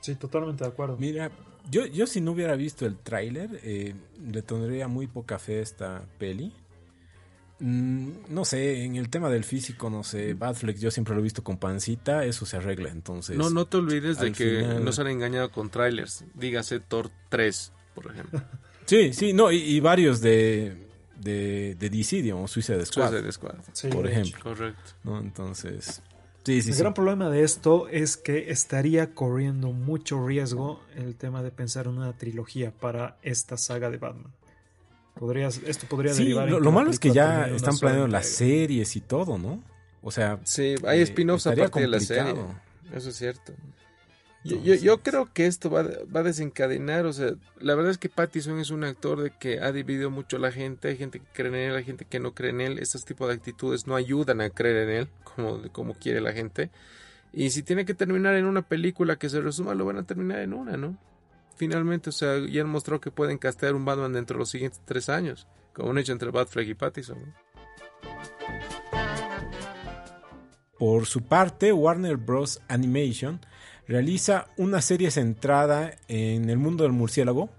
[0.00, 0.96] Sí, totalmente de acuerdo.
[0.98, 1.30] Mira,
[1.70, 5.62] yo, yo si no hubiera visto el tráiler, eh, le tendría muy poca fe a
[5.62, 6.52] esta peli.
[7.60, 11.22] Mm, no sé, en el tema del físico, no sé, Batfleck yo siempre lo he
[11.22, 13.36] visto con pancita, eso se arregla, entonces...
[13.36, 17.72] No, no te olvides de que no se han engañado con trailers, dígase Thor 3,
[17.94, 18.42] por ejemplo.
[18.86, 23.10] sí, sí, no, y varios de de, de DC, digamos, Suicide Squad.
[23.10, 23.90] Suicide Squad.
[23.90, 24.42] por ejemplo.
[24.42, 24.92] Correcto.
[25.04, 25.20] ¿no?
[25.20, 26.02] Entonces, sí,
[26.42, 26.80] Sí, sí, el sí.
[26.80, 31.98] gran problema de esto es que estaría corriendo mucho riesgo el tema de pensar en
[31.98, 34.32] una trilogía para esta saga de Batman.
[35.20, 39.02] Podrías, esto podría Sí, derivar lo, malo es que ya están planeando las series y
[39.02, 39.62] todo, ¿no?
[40.00, 42.32] O sea, Sí, hay eh, spin-offs estaría aparte de la serie.
[42.32, 42.58] complicado.
[42.96, 43.52] Eso es cierto.
[44.44, 48.08] Yo, yo, creo que esto va, va a desencadenar, o sea, la verdad es que
[48.08, 51.26] Pattison es un actor de que ha dividido mucho a la gente, hay gente que
[51.34, 53.96] cree en él, hay gente que no cree en él, estos tipos de actitudes no
[53.96, 56.70] ayudan a creer en él, como, como quiere la gente,
[57.34, 60.38] y si tiene que terminar en una película que se resuma, lo van a terminar
[60.38, 60.96] en una, ¿no?
[61.60, 65.10] Finalmente, o sea, ya mostrado que pueden castear un Batman dentro de los siguientes tres
[65.10, 67.34] años, como un hecho entre Batfleck y Pattison.
[70.78, 72.62] Por su parte, Warner Bros.
[72.68, 73.40] Animation
[73.86, 77.50] realiza una serie centrada en el mundo del murciélago,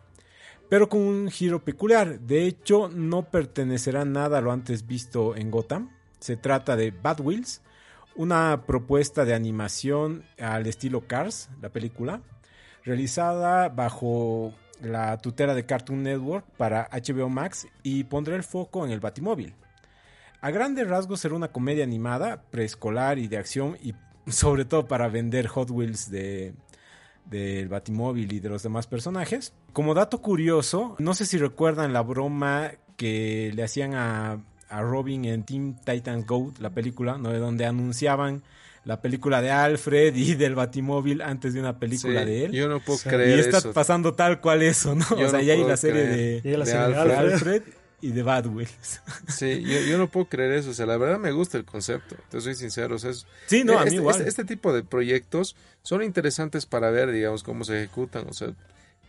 [0.68, 2.22] pero con un giro peculiar.
[2.22, 5.92] De hecho, no pertenecerá nada a lo antes visto en Gotham.
[6.20, 7.62] Se trata de Bad Wheels,
[8.16, 12.24] una propuesta de animación al estilo Cars, la película,
[12.84, 18.92] realizada bajo la tutela de Cartoon Network para HBO Max y pondrá el foco en
[18.92, 19.54] el Batimóvil.
[20.42, 23.94] A grandes rasgos será una comedia animada, preescolar y de acción y
[24.32, 26.54] sobre todo para vender Hot Wheels de
[27.26, 29.54] del Batimóvil y de los demás personajes.
[29.74, 35.26] Como dato curioso, no sé si recuerdan la broma que le hacían a, a Robin
[35.26, 37.30] en Teen Titans Go, la película, ¿no?
[37.30, 38.44] de donde anunciaban
[38.84, 42.52] la película de Alfred y del Batimóvil antes de una película Sí, de él.
[42.52, 43.10] Yo no puedo Sí.
[43.10, 43.74] creer Y está eso.
[43.74, 45.06] pasando tal cual eso, ¿no?
[45.18, 47.08] Yo o sea, no ya hay la serie de, Y la de serie de Alfred.
[47.12, 47.34] de Alfred.
[47.34, 47.64] Alfred
[48.02, 49.02] y de Bad Wheels.
[49.28, 50.72] Sí, yo, yo no puedo creer eso.
[50.72, 52.16] O sea, la verdad me gusta el concepto.
[52.30, 52.96] Te soy sincero.
[52.96, 54.16] O sea, es- Sí, no, a mí este, igual.
[54.18, 58.26] este- este tipo de proyectos son interesantes para ver, digamos, cómo se ejecutan.
[58.30, 58.50] O sea,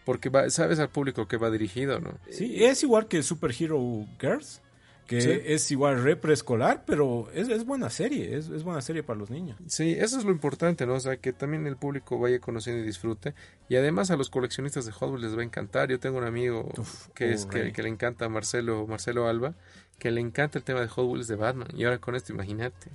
[0.04, 2.18] porque va- sabes al público que va dirigido, ¿no?
[2.30, 3.80] Sí, es igual que Super Hero
[4.20, 4.60] Girls,
[5.06, 5.30] que Sí.
[5.44, 9.30] es igual re preescolar, pero es, es buena serie, es, es buena serie para los
[9.30, 9.58] niños.
[9.66, 10.94] Sí, eso es lo importante, ¿no?
[10.94, 13.34] O sea, que también el público vaya conociendo y disfrute.
[13.68, 15.88] Y además a los coleccionistas de Hot Wheels les va a encantar.
[15.90, 19.54] Yo tengo un amigo Uf, que es que le encanta Marcelo, Marcelo Alba,
[19.98, 21.68] que le encanta el tema de Hot Wheels de Batman.
[21.76, 22.88] Y ahora con esto, imagínate.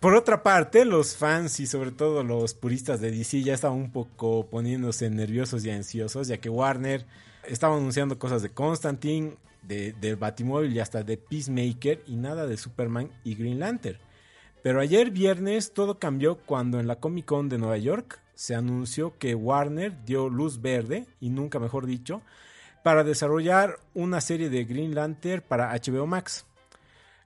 [0.00, 3.92] Por otra parte, los fans y sobre todo los puristas de DC ya estaban un
[3.92, 7.04] poco poniéndose nerviosos y ansiosos, ya que Warner
[7.50, 13.10] estaba anunciando cosas de Constantine, de, Batimóvil y hasta de Peacemaker y nada de Superman
[13.24, 13.98] y Green Lantern.
[14.62, 19.18] Pero ayer viernes todo cambió cuando en la Comic Con de Nueva York se anunció
[19.18, 22.22] que Warner dio luz verde, y nunca mejor dicho,
[22.82, 26.46] para desarrollar una serie de Green Lantern para HBO Max.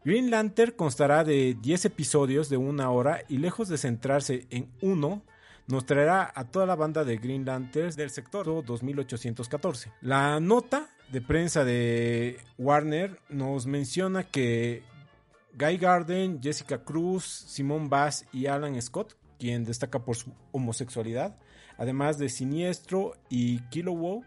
[0.05, 5.23] Green Lantern constará de 10 episodios de una hora y lejos de centrarse en uno,
[5.67, 9.93] nos traerá a toda la banda de Green Lanterns del sector 2814.
[10.01, 14.83] La nota de prensa de Warner nos menciona que
[15.59, 21.37] Guy Garden, Jessica Cruz, Simón Bass y Alan Scott, quien destaca por su homosexualidad,
[21.79, 24.25] además de Siniestro y Kilowog,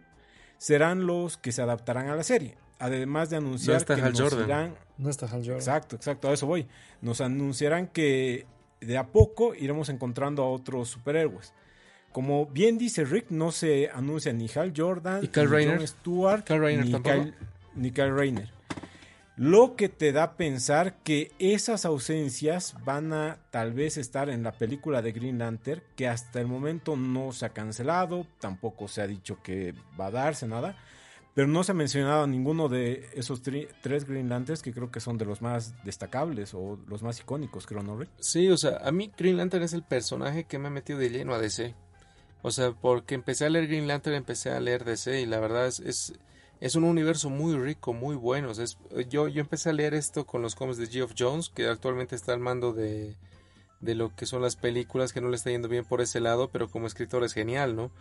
[0.57, 2.57] serán los que se adaptarán a la serie.
[2.79, 4.45] Además de anunciar está que Hal nos Jordan.
[4.45, 5.57] irán No está Hal Jordan.
[5.57, 6.67] Exacto, exacto, a eso voy.
[7.01, 8.45] Nos anunciarán que
[8.81, 11.53] de a poco iremos encontrando a otros superhéroes.
[12.11, 15.77] Como bien dice Rick, no se anuncia ni Hal Jordan, ¿Y Kyle ni Rayner?
[15.77, 16.91] Jon Stewart, ¿Kyle ni?
[17.01, 17.33] Kyle,
[17.75, 18.57] ni Kyle Rayner.
[19.35, 24.41] Lo que te da a pensar que esas ausencias van a tal vez estar en
[24.41, 29.03] la película de Green Lantern, que hasta el momento no se ha cancelado, tampoco se
[29.03, 30.75] ha dicho que va a darse nada,
[31.37, 35.19] pero no se ha mencionado ninguno de esos tres Green Lanterns que creo que son
[35.19, 38.09] de los más destacables o los más icónicos, creo, ¿no, Rick?
[38.17, 41.11] Sí, o sea, a mí Green Lantern es el personaje que me ha metido de
[41.11, 41.75] lleno a DC.
[42.41, 45.67] O sea, porque empecé a leer Green Lantern, empecé a leer DC y la verdad
[45.67, 46.13] es, es,
[46.59, 48.49] es un universo muy rico, muy bueno.
[48.49, 48.65] O sea,
[49.07, 52.33] yo, yo empecé a leer esto con los cómics de Geoff Jones, que actualmente está
[52.33, 53.15] al mando de,
[53.79, 56.49] de lo que son las películas, que no le está yendo bien por ese lado,
[56.49, 57.91] pero como escritor es genial, ¿no?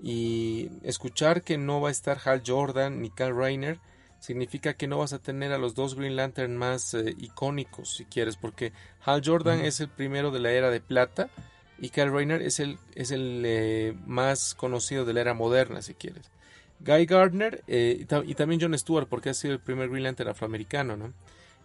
[0.00, 3.78] Y escuchar que no va a estar Hal Jordan ni Kyle Rayner
[4.20, 8.04] significa que no vas a tener a los dos Green Lantern más eh, icónicos, si
[8.04, 8.72] quieres, porque
[9.04, 11.28] Hal Jordan es el primero de la era de plata
[11.80, 15.94] y Kyle Rayner es el, es el eh, más conocido de la era moderna, si
[15.94, 16.30] quieres.
[16.80, 20.04] Guy Gardner eh, y, ta- y también John Stewart, porque ha sido el primer Green
[20.04, 21.12] Lantern afroamericano, ¿no?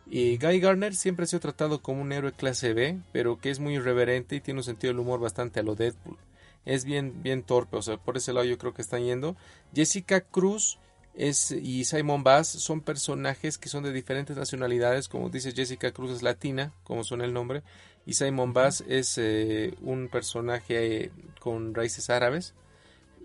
[0.10, 3.60] Y Guy Gardner siempre ha sido tratado como un héroe clase B, pero que es
[3.60, 6.18] muy irreverente y tiene un sentido del humor bastante a lo Deadpool.
[6.68, 9.38] Es bien, bien torpe, o sea, por ese lado yo creo que están yendo.
[9.74, 10.80] Jessica Cruz
[11.14, 16.12] es, y Simon Bass son personajes que son de diferentes nacionalidades, como dice Jessica Cruz
[16.12, 17.64] es latina, como suena el nombre,
[18.06, 22.54] y Simon Bass es eh, un personaje eh, con raíces árabes.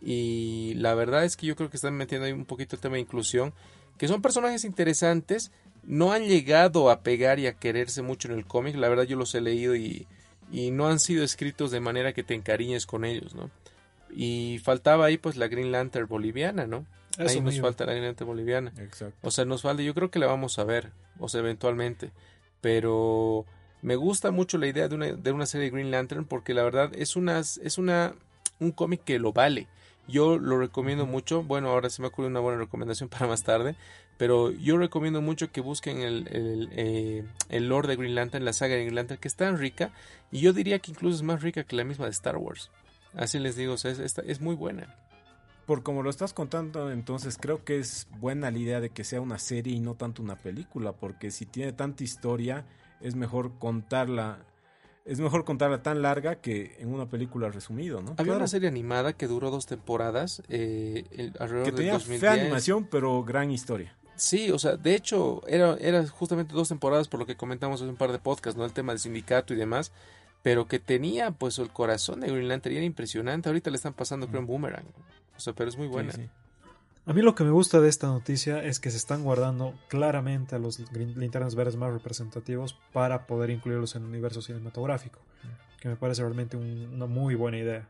[0.00, 2.94] Y la verdad es que yo creo que están metiendo ahí un poquito el tema
[2.94, 3.52] de inclusión,
[3.98, 5.50] que son personajes interesantes,
[5.82, 8.76] no han llegado a pegar y a quererse mucho en el cómic.
[8.76, 10.06] La verdad yo los he leído y,
[10.52, 13.50] y no han sido escritos de manera que te encariñes con ellos, ¿no?
[14.14, 16.86] Y faltaba ahí pues la Green Lantern boliviana, ¿no?
[17.18, 18.72] ahí nos falta la Green Lantern boliviana.
[18.78, 19.16] Exacto.
[19.22, 22.12] O sea, nos falta, yo creo que la vamos a ver, o sea, eventualmente.
[22.60, 23.46] Pero
[23.80, 26.62] me gusta mucho la idea de una, de una serie de Green Lantern porque la
[26.62, 28.14] verdad es una, es una,
[28.60, 29.68] un cómic que lo vale.
[30.06, 31.42] Yo lo recomiendo mucho.
[31.42, 33.74] Bueno, ahora se me ocurre una buena recomendación para más tarde.
[34.18, 38.52] Pero yo recomiendo mucho que busquen el, el, eh, el Lord de Green Lantern, la
[38.52, 39.92] saga de Green Lantern, que es tan rica.
[40.30, 42.70] Y yo diría que incluso es más rica que la misma de Star Wars.
[43.14, 44.94] Así les digo, o sea, es, es muy buena.
[45.66, 49.20] Por como lo estás contando, entonces creo que es buena la idea de que sea
[49.20, 52.64] una serie y no tanto una película, porque si tiene tanta historia,
[53.00, 54.44] es mejor contarla
[55.04, 58.14] es mejor contarla tan larga que en una película resumido, ¿no?
[58.18, 63.24] Había una serie animada que duró dos temporadas, eh, alrededor que tenía fea animación, pero
[63.24, 63.96] gran historia.
[64.16, 67.90] Sí, o sea, de hecho, era, era justamente dos temporadas por lo que comentamos hace
[67.90, 68.64] un par de podcasts, ¿no?
[68.64, 69.92] El tema del sindicato y demás,
[70.42, 73.48] pero que tenía, pues, el corazón de Green Lantern y era impresionante.
[73.48, 74.86] Ahorita le están pasando, creo, en Boomerang.
[75.36, 76.12] O sea, pero es muy buena.
[77.04, 80.54] A mí lo que me gusta de esta noticia es que se están guardando claramente
[80.54, 85.18] a los linternas verdes más representativos para poder incluirlos en el universo cinematográfico,
[85.80, 87.88] que me parece realmente una muy buena idea.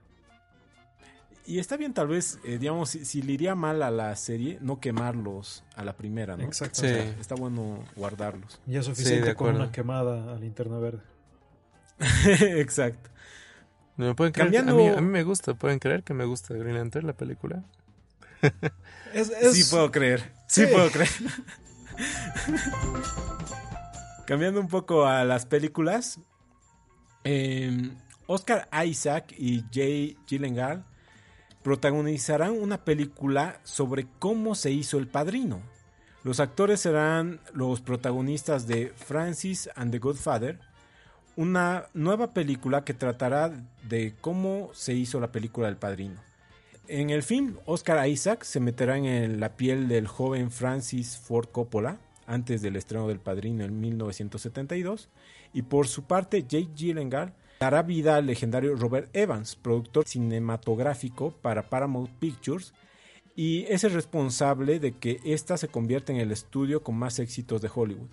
[1.44, 4.78] Y está bien tal vez, eh, digamos, si, le iría mal a la serie, no
[4.78, 6.44] quemarlos a la primera, ¿no?
[6.44, 6.86] Exacto.
[6.86, 8.60] está bueno guardarlos.
[8.66, 11.02] Y es suficiente con una quemada a linterna verde.
[12.60, 13.10] Exacto.
[13.96, 14.58] ¿Me pueden creer?
[14.58, 17.64] A, mí, a, mí, me gusta, ¿pueden creer que me gusta Green Lantern, la película?
[19.52, 20.32] Sí puedo creer.
[20.48, 21.10] Sí, puedo creer.
[24.26, 26.18] Cambiando un poco a las películas.
[27.22, 27.94] Em,
[28.26, 30.86] Oscar Isaac y Jay Gyllenhaal
[31.62, 35.60] protagonizarán una película sobre cómo se hizo El Padrino.
[36.24, 40.58] Los actores serán los protagonistas de Francis and the Godfather,
[41.34, 43.52] una nueva película que tratará
[43.88, 46.20] de cómo se hizo la película El Padrino.
[46.88, 51.98] En el film, Oscar Isaac se meterá en la piel del joven Francis Ford Coppola
[52.26, 55.08] antes del estreno del Padrino en 1972
[55.52, 61.70] y por su parte Jake Gyllenhaal dará vida al legendario Robert Evans, productor cinematográfico para
[61.70, 62.74] Paramount Pictures
[63.36, 67.62] y es el responsable de que ésta se convierta en el estudio con más éxitos
[67.62, 68.10] de Hollywood.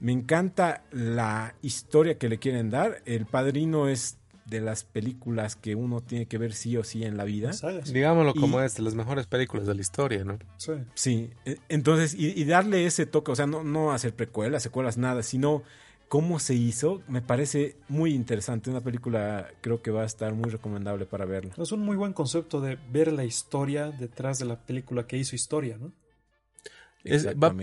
[0.00, 3.00] Me encanta la historia que le quieren dar.
[3.04, 7.16] El Padrino es de las películas que uno tiene que ver sí o sí en
[7.16, 7.52] la vida.
[7.92, 10.36] Digámoslo como es, de las mejores películas de la historia, ¿no?
[10.56, 10.72] Sí.
[10.94, 15.22] Sí, e, entonces, y, darle ese toque, o sea, no, no hacer precuelas, secuelas, nada,
[15.22, 15.62] sino
[16.10, 18.68] cómo se hizo, me parece muy interesante.
[18.68, 21.54] Una película creo que va a estar muy recomendable para verla.
[21.56, 25.36] Es un muy buen concepto de ver la historia detrás de la película que hizo
[25.36, 25.92] historia, ¿no?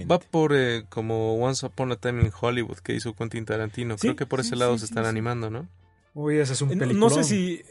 [0.09, 3.97] va, por eh, como Once Upon a Time in Hollywood que hizo Quentin Tarantino.
[3.97, 5.67] Creo que por ese lado se están animando, ¿no?
[6.13, 6.93] Uy, ese es un película.
[6.93, 7.61] No sé si.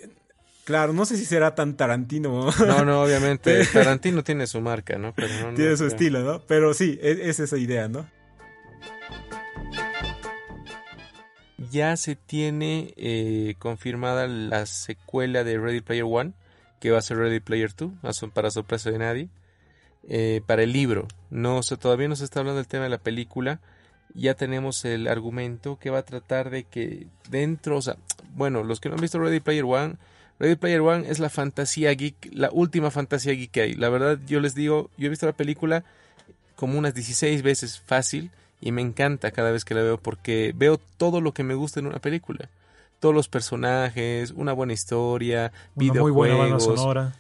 [0.65, 2.51] Claro, no sé si será tan Tarantino.
[2.67, 3.65] No, no, obviamente.
[3.73, 5.15] Tarantino tiene su marca, ¿no?
[5.15, 6.43] Pero tiene su estilo, ¿no?
[6.47, 8.07] Pero sí, es, es, esa idea, ¿no?
[11.77, 16.33] Ya se tiene eh, confirmada la secuela de Ready Player One,
[16.81, 17.93] que va a ser Ready Player Two,
[18.33, 19.29] para sorpresa de nadie,
[20.09, 21.07] eh, para el libro.
[21.29, 23.61] No, o todavía no se está hablando del tema de la película
[24.17, 27.97] ya tenemos el argumento que va a tratar de que dentro, o sea,
[28.35, 29.97] bueno, los que no han visto Ready Player One,
[30.39, 33.75] Ready Player One es la fantasía geek, la última fantasía geek que hay.
[33.75, 35.85] La verdad, yo les digo, yo he visto la película
[36.55, 38.31] como unas 16 veces fácil
[38.61, 41.81] y me encanta cada vez que la veo porque veo todo lo que me gusta
[41.81, 42.49] en una película.
[43.01, 46.11] Todos los personajes, una buena historia, una videojuegos.
[46.11, 47.15] Muy buena banda sonora.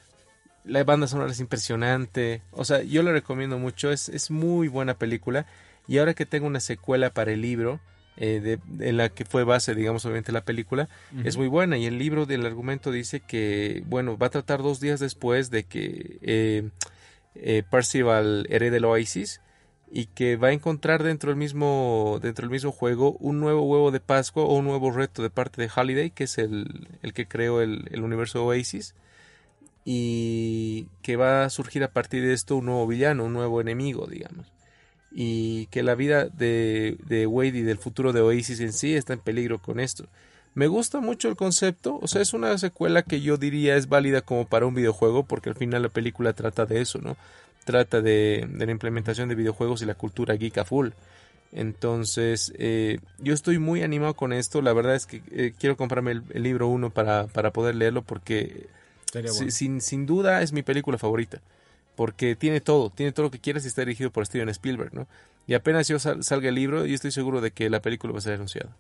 [0.65, 2.43] La banda sonora es impresionante.
[2.53, 3.93] O sea, yo la recomiendo mucho.
[3.93, 5.47] Es, es muy buena película.
[5.87, 7.79] Y ahora que tengo una secuela para el libro,
[8.17, 10.89] eh, de, en la que fue base, digamos, obviamente la película,
[11.23, 11.77] es muy buena.
[11.77, 15.65] Y el libro del argumento dice que, bueno, va a tratar dos días después de
[15.65, 16.71] que eh,
[17.35, 19.43] eh, Percival herede el Oasis
[19.91, 24.01] y que va a encontrar dentro del mismo dentro mismo juego un nuevo huevo de
[24.01, 27.61] Pascua o un nuevo reto de parte de Halliday, que es el, el que creó
[27.63, 28.95] el, el universo Oasis
[29.85, 34.07] y que va a surgir a partir de esto un nuevo villano, un nuevo enemigo,
[34.07, 34.47] digamos
[35.19, 39.15] y que la vida de, de Wade y del futuro de Oasis en sí está
[39.15, 40.05] en peligro con esto.
[40.55, 44.21] Me gusta mucho el concepto, o sea, es una secuela que yo diría es válida
[44.21, 47.17] como para un videojuego, porque al final la película trata de eso, ¿no?
[47.67, 50.89] Trata de, de la implementación de videojuegos y la cultura geek a full.
[51.53, 54.63] Entonces, eh, yo estoy muy animado con esto.
[54.63, 58.69] La verdad es que eh, quiero comprarme el, libro uno para, para, poder leerlo porque
[59.51, 61.43] sin, sin duda es mi película favorita
[61.97, 65.09] porque tiene todo, tiene todo lo que quieras y está dirigido por Steven Spielberg, ¿no?
[65.49, 68.23] Y apenas yo salga el libro, yo estoy seguro de que la película va a
[68.23, 68.77] ser anunciada.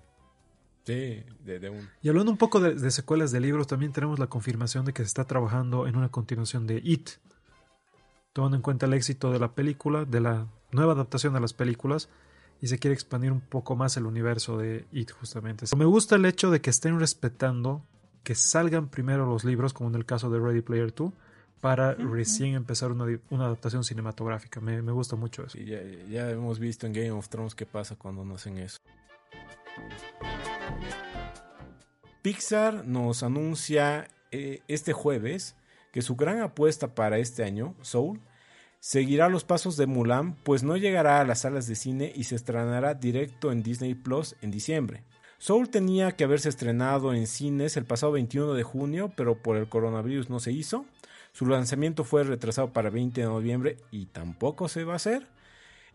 [0.85, 1.88] Sí, de, un...
[2.03, 5.09] Y hablando un poco de, secuelas de libros, también tenemos la confirmación de que se
[5.09, 7.11] está trabajando en una continuación de It.
[8.37, 12.11] Tomando en cuenta el éxito de la película, de la nueva adaptación de las películas,
[12.61, 15.64] y se quiere expandir un poco más el universo de It, justamente.
[15.75, 17.83] Me gusta el hecho de que estén respetando
[18.25, 21.14] que salgan primero los libros, como en el caso de Ready Player 2,
[21.62, 23.07] para recién empezar una,
[23.42, 24.61] adaptación cinematográfica.
[24.61, 25.57] Me, gusta mucho eso.
[25.57, 28.77] ya, ya hemos visto en Game of Thrones qué pasa cuando no hacen eso.
[32.20, 35.57] Pixar nos anuncia eh, este jueves
[35.96, 38.20] que su gran apuesta para este año, Soul,
[38.80, 42.35] seguirá los pasos de Mulan, pues no llegará a las salas de cine y se
[42.35, 45.04] estrenará directo en Disney Plus en diciembre.
[45.38, 49.70] Soul tenía que haberse estrenado en cines el pasado 21 de junio, pero por el
[49.70, 50.85] coronavirus no se hizo.
[51.32, 55.26] Su lanzamiento fue retrasado para 20 de noviembre y tampoco se va a hacer.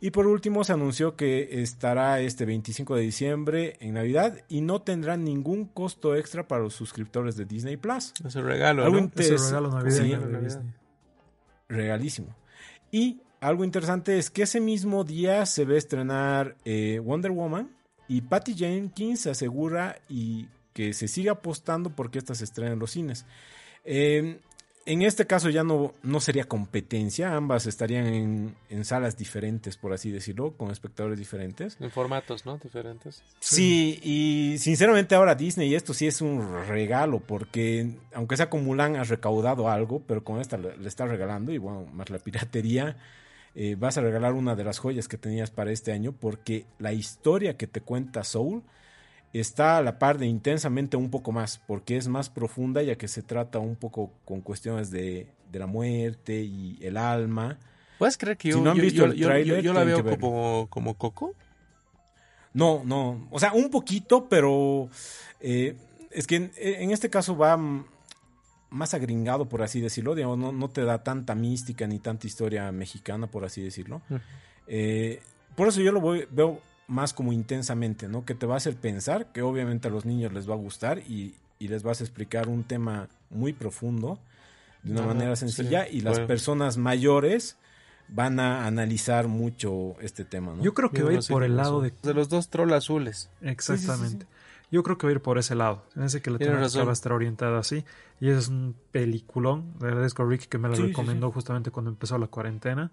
[0.03, 4.81] Y por último se anunció que estará este 25 de diciembre en Navidad y no
[4.81, 8.11] tendrá ningún costo extra para los suscriptores de Disney Plus.
[8.25, 9.11] Es un regalo, ¿no?
[9.15, 10.19] Es regalo navideño.
[11.69, 12.35] regalísimo.
[12.89, 17.69] Y algo interesante es que ese mismo día se va a estrenar eh, Wonder Woman
[18.07, 22.79] y Patty Jenkins se asegura y que se siga apostando porque esta se estrena en
[22.79, 23.27] los cines.
[23.83, 24.39] Eh,
[24.85, 29.93] en este caso ya no, no sería competencia, ambas estarían en, en, salas diferentes, por
[29.93, 31.77] así decirlo, con espectadores diferentes.
[31.79, 32.57] En formatos, ¿no?
[32.57, 33.23] Diferentes.
[33.39, 38.95] Sí, y sinceramente ahora Disney esto sí es un regalo, porque aunque sea con Mulan
[38.95, 42.97] has recaudado algo, pero con esta le, estás regalando, y bueno, más la piratería,
[43.53, 46.93] eh, vas a regalar una de las joyas que tenías para este año, porque la
[46.93, 48.63] historia que te cuenta Soul
[49.33, 53.07] está a la par de intensamente un poco más, porque es más profunda ya que
[53.07, 57.57] se trata un poco con cuestiones de, la muerte y el alma.
[57.97, 61.35] ¿Puedes creer que yo, no han visto el trailer, yo, la veo como, como Coco?
[62.53, 64.89] No, no, o sea, un poquito, pero
[65.39, 65.75] eh,
[66.09, 67.57] es que en, este caso va
[68.69, 72.71] más agringado, por así decirlo, digamos, no, no, te da tanta mística ni tanta historia
[72.71, 74.01] mexicana, por así decirlo.
[74.09, 74.15] Mm.
[74.67, 75.21] Eh,
[75.55, 76.61] por eso yo lo voy, veo
[76.91, 78.25] más como intensamente, ¿no?
[78.25, 80.99] Que te va a hacer pensar, que obviamente a los niños les va a gustar
[80.99, 84.17] y, les vas a explicar un tema muy profundo
[84.82, 87.56] de una manera sencilla y las personas mayores
[88.08, 90.63] van a analizar mucho este tema, ¿no?
[90.63, 91.93] Yo creo que va a ir por el lado de...
[92.01, 93.30] De los dos trolls azules.
[93.41, 94.25] Exactamente.
[94.71, 95.86] Yo creo que va a ir por ese lado.
[95.95, 97.86] En ese que la temática va a estar orientada así.
[98.19, 99.75] Y es un peliculón.
[99.80, 102.91] Le agradezco a Rick que me la recomendó justamente cuando empezó la cuarentena.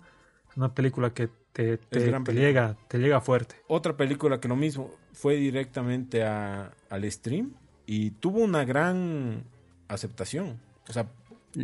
[0.59, 2.01] Una película que te, te,
[2.33, 3.55] llega, te llega fuerte.
[3.69, 7.53] Otra película que lo mismo fue directamente a, al stream
[7.87, 9.45] y tuvo una gran
[9.87, 10.59] aceptación.
[10.89, 11.07] O sea,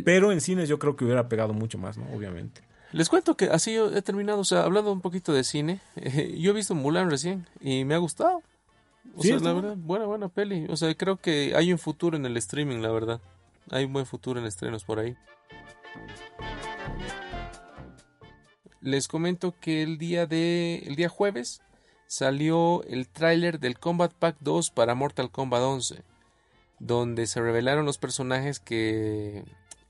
[0.05, 2.05] pero en cines yo creo que hubiera pegado mucho más, ¿no?
[2.15, 2.61] Obviamente.
[2.93, 5.81] Les cuento que así yo he terminado, o sea, hablando un poquito de cine,
[6.37, 8.43] yo he visto Mulan recién y me ha gustado.
[9.13, 10.67] O sea, la verdad, buena, buena peli.
[10.69, 13.19] O sea, creo que hay un futuro en el streaming, la verdad.
[13.71, 15.17] Hay un buen futuro en estrenos por ahí.
[18.85, 21.61] Les comento que el día de el día jueves
[22.05, 26.03] salió el tráiler del Combat Pack 2 para Mortal Kombat 11,
[26.79, 29.43] donde se revelaron los personajes que,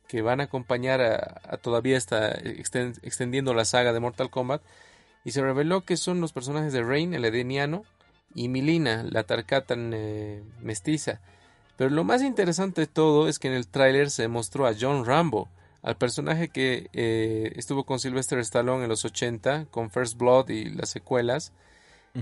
[0.07, 4.61] que van a acompañar a, todavía está extendiendo la saga de Mortal Kombat
[5.25, 7.83] y se reveló que son los personajes de Rain, el edeniano,
[8.33, 11.19] y Milina, la Tarkatan eh, mestiza.
[11.77, 15.05] Pero lo más interesante de todo es que en el tráiler se mostró a John
[15.05, 15.49] Rambo,
[15.85, 20.65] al personaje que eh, estuvo con Sylvester Stallone en los 80 con First Blood y
[20.65, 21.53] las secuelas.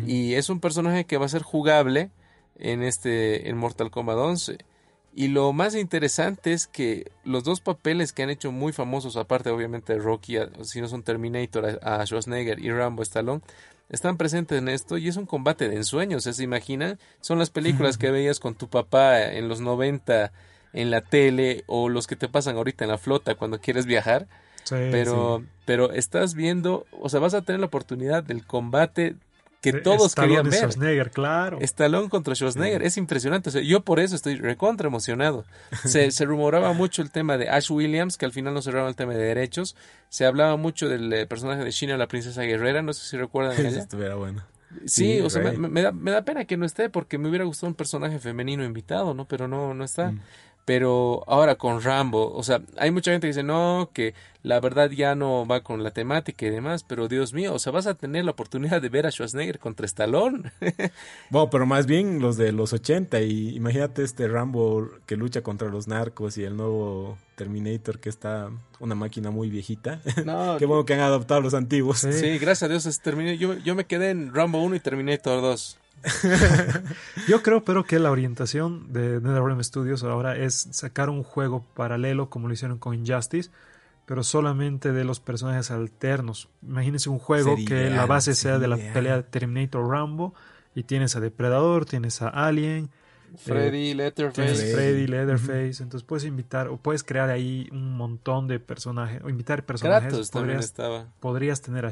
[0.07, 2.09] Y es un personaje que va a ser jugable
[2.57, 4.57] en este en Mortal Kombat 11
[5.15, 9.51] y lo más interesante es que los dos papeles que han hecho muy famosos aparte
[9.51, 13.41] obviamente de Rocky si no son Terminator a, Schwarzenegger y Rambo Stallone
[13.89, 16.23] están presentes en esto y es un combate de ensueños.
[16.23, 16.97] ¿se imaginan?
[17.21, 20.31] son las películas que veías con tu papá en los 90
[20.73, 24.27] en la tele o los que te pasan ahorita en la flota cuando quieres viajar.
[24.69, 29.15] pero, pero estás viendo, o sea, vas a tener la oportunidad del combate
[29.63, 30.55] que todos querían ver.
[30.55, 31.57] Schwarzenegger, claro.
[31.61, 33.47] Stallone contra Schwarzenegger, es impresionante.
[33.47, 35.45] O sea, yo por eso estoy recontra emocionado.
[35.85, 38.95] Se, se, rumoraba mucho el tema de Ash Williams, que al final no cerraron el
[38.97, 39.77] tema de derechos.
[40.09, 43.53] Se hablaba mucho del eh, personaje de Shina, la princesa guerrera, no sé si recuerdan.
[43.65, 44.43] Estuviera bueno.
[44.85, 47.67] Sí, o sea, me, da, me, da, pena que no esté porque me hubiera gustado
[47.67, 49.25] un personaje femenino invitado, ¿no?
[49.27, 50.11] Pero no, no está.
[50.11, 50.19] Mm.
[50.65, 54.89] Pero ahora con Rambo, o sea, hay mucha gente que dice, no, que la verdad
[54.91, 57.95] ya no va con la temática y demás, pero Dios mío, o sea, vas a
[57.95, 60.51] tener la oportunidad de ver a Schwarzenegger contra Stallone.
[61.29, 65.69] bueno, pero más bien los de los 80 y imagínate este Rambo que lucha contra
[65.69, 68.49] los narcos y el nuevo Terminator que está
[68.79, 70.01] una máquina muy viejita.
[70.25, 71.99] No, Qué bueno que han adoptado los antiguos.
[71.99, 73.01] Sí, gracias a Dios es
[73.39, 75.79] Yo, yo me quedé en Rambo 1 y Terminator 2.
[77.27, 82.29] Yo creo, pero que la orientación de NetherRealm Studios ahora es sacar un juego paralelo
[82.29, 83.49] como lo hicieron con Injustice,
[84.05, 86.49] pero solamente de los personajes alternos.
[86.61, 90.33] Imagínense un juego que la base sea de la pelea de Terminator Rambo
[90.75, 92.89] y tienes a Depredador, tienes a Alien,
[93.37, 94.73] Freddy, eh, Leatherface.
[94.73, 95.81] Freddy, Leatherface.
[95.81, 100.29] Entonces puedes invitar o puedes crear ahí un montón de personajes o invitar personajes.
[100.29, 101.07] podrías, estaba.
[101.19, 101.91] podrías tener a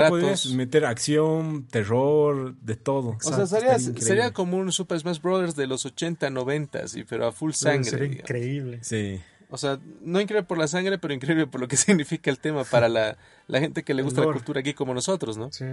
[0.00, 0.08] Sheena.
[0.08, 3.16] Puedes meter acción, terror, de todo.
[3.24, 7.26] O sea, sería, sería, como un Super Smash Brothers de los 80, 90, sí, pero
[7.26, 7.84] a full sangre.
[7.84, 8.78] Sería increíble.
[8.82, 9.20] Sí.
[9.50, 12.64] O sea, no increíble por la sangre, pero increíble por lo que significa el tema
[12.64, 15.52] para la, la gente que le gusta la cultura aquí como nosotros, ¿no?
[15.52, 15.66] Sí.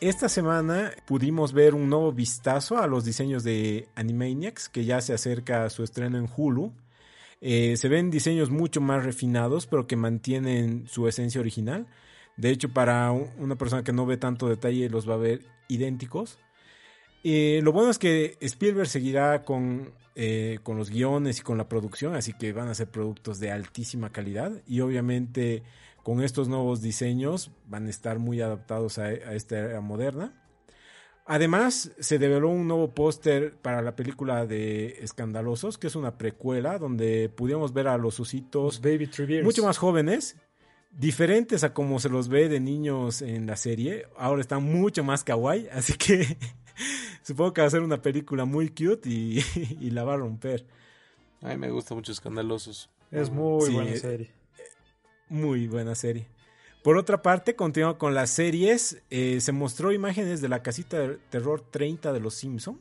[0.00, 5.14] Esta semana pudimos ver un nuevo vistazo a los diseños de Animaniacs, que ya se
[5.14, 6.72] acerca a su estreno en Hulu.
[7.48, 11.86] Eh, se ven diseños mucho más refinados, pero que mantienen su esencia original.
[12.36, 16.40] De hecho, para una persona que no ve tanto detalle, los va a ver idénticos.
[17.22, 21.68] Eh, lo bueno es que Spielberg seguirá con, eh, con los guiones y con la
[21.68, 24.60] producción, así que van a ser productos de altísima calidad.
[24.66, 25.62] Y obviamente
[26.02, 30.32] con estos nuevos diseños van a estar muy adaptados a, a esta era moderna.
[31.28, 36.78] Además, se develó un nuevo póster para la película de Escandalosos, que es una precuela
[36.78, 39.10] donde pudimos ver a los ositos Baby
[39.42, 40.36] mucho más jóvenes,
[40.92, 44.06] diferentes a como se los ve de niños en la serie.
[44.16, 46.38] Ahora están mucho más kawaii, así que
[47.22, 50.64] supongo que va a ser una película muy cute y, la va a romper.
[51.42, 52.88] A mí me gusta mucho Escandalosos.
[53.10, 54.30] Es muy buena serie.
[55.28, 56.28] Muy buena serie.
[56.86, 61.16] Por otra parte, continuando con las series, eh, se mostró imágenes de la casita de
[61.30, 62.80] terror 30 de los Simpson,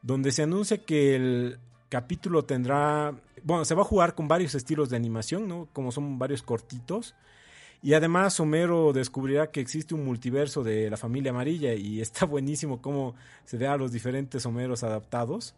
[0.00, 4.90] donde se anuncia que el capítulo tendrá, bueno, se va a jugar con varios estilos
[4.90, 5.66] de animación, ¿no?
[5.72, 7.16] Como son varios cortitos.
[7.82, 12.80] Y además Homero descubrirá que existe un multiverso de la familia amarilla y está buenísimo
[12.80, 15.56] cómo se ve a los diferentes Homeros adaptados.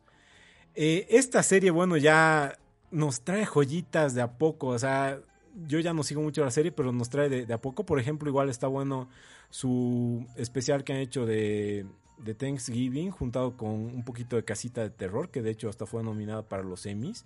[0.74, 2.57] Eh, esta serie, bueno, ya
[2.91, 5.20] nos trae joyitas de a poco, o sea,
[5.67, 7.85] yo ya no sigo mucho la serie, pero nos trae de, a poco.
[7.85, 9.09] Por ejemplo, igual está bueno
[9.51, 11.87] su especial que han hecho de,
[12.19, 16.03] de Thanksgiving, juntado con un poquito de casita de terror, que de hecho hasta fue
[16.03, 17.25] nominada para los Emmys.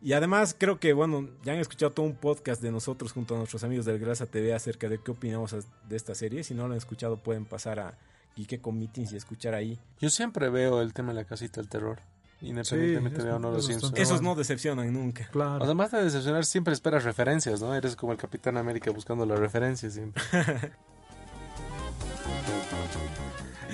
[0.00, 3.38] Y además creo que, bueno, ya han escuchado todo un podcast de nosotros junto a
[3.38, 5.56] nuestros amigos del Grasa TV acerca de qué opinamos
[5.88, 6.44] de esta serie.
[6.44, 7.98] Si no lo han escuchado pueden pasar a
[8.36, 9.78] Geek Meetings y escuchar ahí.
[10.00, 12.00] Yo siempre veo el tema de la casita del terror.
[12.40, 15.28] Independientemente de no los Esos no decepcionan nunca.
[15.30, 15.64] Claro.
[15.64, 17.74] Además de decepcionar, siempre esperas referencias, ¿no?
[17.74, 20.22] Eres como el Capitán América buscando las referencias siempre.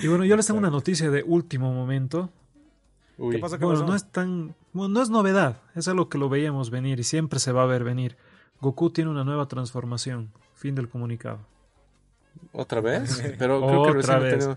[0.01, 2.31] y bueno, yo les tengo una noticia de último momento.
[3.31, 3.57] ¿Qué pasa?
[3.57, 4.55] bueno, no es tan.
[4.73, 5.61] no es novedad.
[5.75, 8.17] Es algo que lo veíamos venir y siempre se va a ver venir.
[8.61, 10.31] Goku tiene una nueva transformación.
[10.55, 11.39] Fin del comunicado.
[12.51, 13.21] ¿Otra vez?
[13.37, 14.49] Pero creo que recién vez.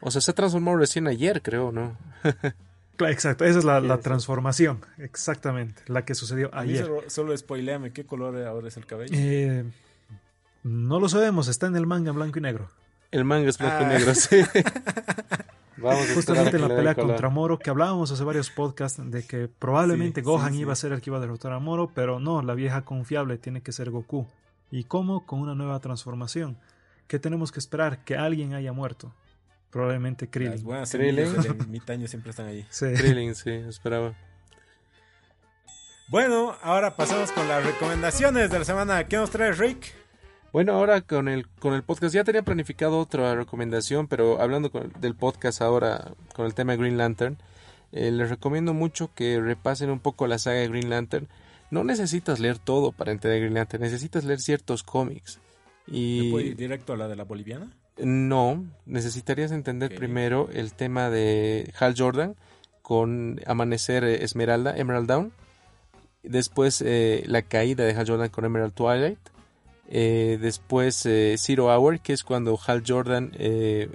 [0.00, 1.96] O sea, se transformó recién ayer, creo, ¿no?
[2.98, 6.84] Exacto, esa es la, transformación, exactamente, la que sucedió ayer.
[6.84, 9.12] Solo, solo spoileame, ¿qué color ahora es el cabello?
[9.14, 9.64] Eh,
[10.62, 12.68] no lo sabemos, está en el manga blanco y negro.
[13.10, 14.14] El manga es blanco y negro, ah.
[14.14, 14.36] sí.
[15.78, 20.22] Vamos Justamente en la pelea contra Moro, que hablábamos hace varios podcasts de que probablemente
[20.22, 22.82] Gohan iba a ser el que iba a derrotar a Moro, pero no, la vieja
[22.82, 24.26] confiable tiene que ser Goku.
[24.70, 25.26] ¿Y cómo?
[25.26, 26.56] Con una nueva transformación.
[27.08, 28.04] ¿Qué tenemos que esperar?
[28.04, 29.12] Que alguien haya muerto.
[29.76, 30.52] Probablemente Krillin.
[30.52, 31.34] Las buenas Krillin.
[31.68, 32.64] Mitaño siempre están ahí.
[32.70, 32.86] Sí.
[32.94, 34.14] Krillin, sí, esperaba.
[36.08, 39.04] Bueno, ahora pasamos con las recomendaciones de la semana.
[39.06, 39.92] ¿Qué nos trae Rick?
[40.50, 45.14] Bueno, ahora con el, con el podcast ya tenía planificado otra recomendación, pero hablando del
[45.14, 47.36] podcast ahora con el tema de Green Lantern,
[47.92, 51.28] eh, les recomiendo mucho que repasen un poco la saga de Green Lantern.
[51.70, 55.38] No necesitas leer todo para entender Green Lantern, necesitas leer ciertos cómics.
[55.86, 56.32] Y...
[56.34, 57.76] ¿Me ir directo a la de la boliviana?
[57.98, 62.36] No, necesitarías entender primero el tema de Hal Jordan
[62.82, 65.32] con Amanecer eh, Esmeralda, Emerald Down.
[66.22, 69.18] Después eh, la caída de Hal Jordan con Emerald Twilight.
[69.88, 73.32] Eh, después Zero Hour, que es cuando Hal Jordan,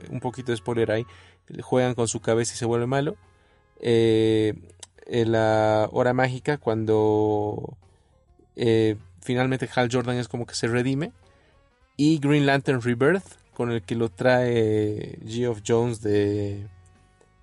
[0.10, 1.06] un poquito de spoiler ahí,
[1.62, 3.18] juegan con su cabeza y se vuelve malo.
[5.08, 7.78] la hora mágica, cuando
[9.22, 11.12] finalmente Hal Jordan es como que se redime.
[11.98, 16.66] Y Green Lantern Rebirth, con el que lo trae Geoff Jones de,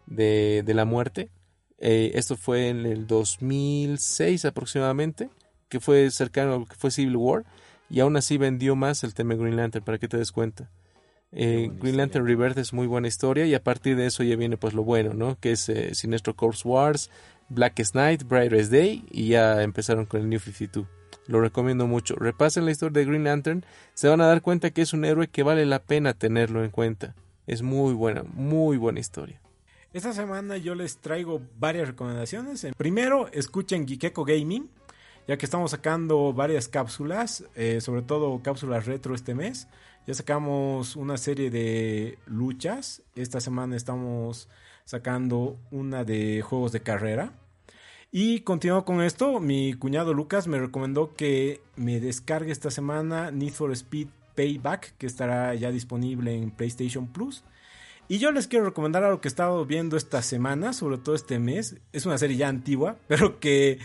[0.06, 1.28] de, de la muerte.
[1.78, 5.30] Eh, esto fue en el 2006 aproximadamente,
[5.68, 7.44] que fue cercano a lo que fue Civil War,
[7.88, 10.68] y aún así vendió más el tema Green Lantern, para que te des cuenta.
[11.30, 14.56] Eh, Green Lantern Rebirth es muy buena historia y a partir de eso ya viene
[14.56, 15.38] pues lo bueno, ¿no?
[15.38, 17.12] Que es eh, Sinestro Corps Wars,
[17.48, 20.97] Blackest Night, Brightest Day y ya empezaron con el New 52.
[21.28, 22.16] Lo recomiendo mucho.
[22.16, 23.64] Repasen la historia de Green Lantern,
[23.94, 26.70] se van a dar cuenta que es un héroe que vale la pena tenerlo en
[26.70, 27.14] cuenta.
[27.46, 29.40] Es muy buena, muy buena historia.
[29.92, 32.66] Esta semana yo les traigo varias recomendaciones.
[32.76, 34.70] Primero, escuchen Gikeko Gaming,
[35.26, 39.68] ya que estamos sacando varias cápsulas, eh, sobre todo cápsulas retro este mes.
[40.06, 43.02] Ya sacamos una serie de luchas.
[43.14, 44.48] Esta semana estamos
[44.86, 47.34] sacando una de juegos de carrera.
[48.11, 53.52] Y continuando con esto, mi cuñado Lucas me recomendó que me descargue esta semana Need
[53.52, 57.44] for Speed Payback, que estará ya disponible en PlayStation Plus.
[58.09, 61.38] Y yo les quiero recomendar algo que he estado viendo esta semana, sobre todo este
[61.38, 61.76] mes.
[61.92, 63.78] Es una serie ya antigua, pero que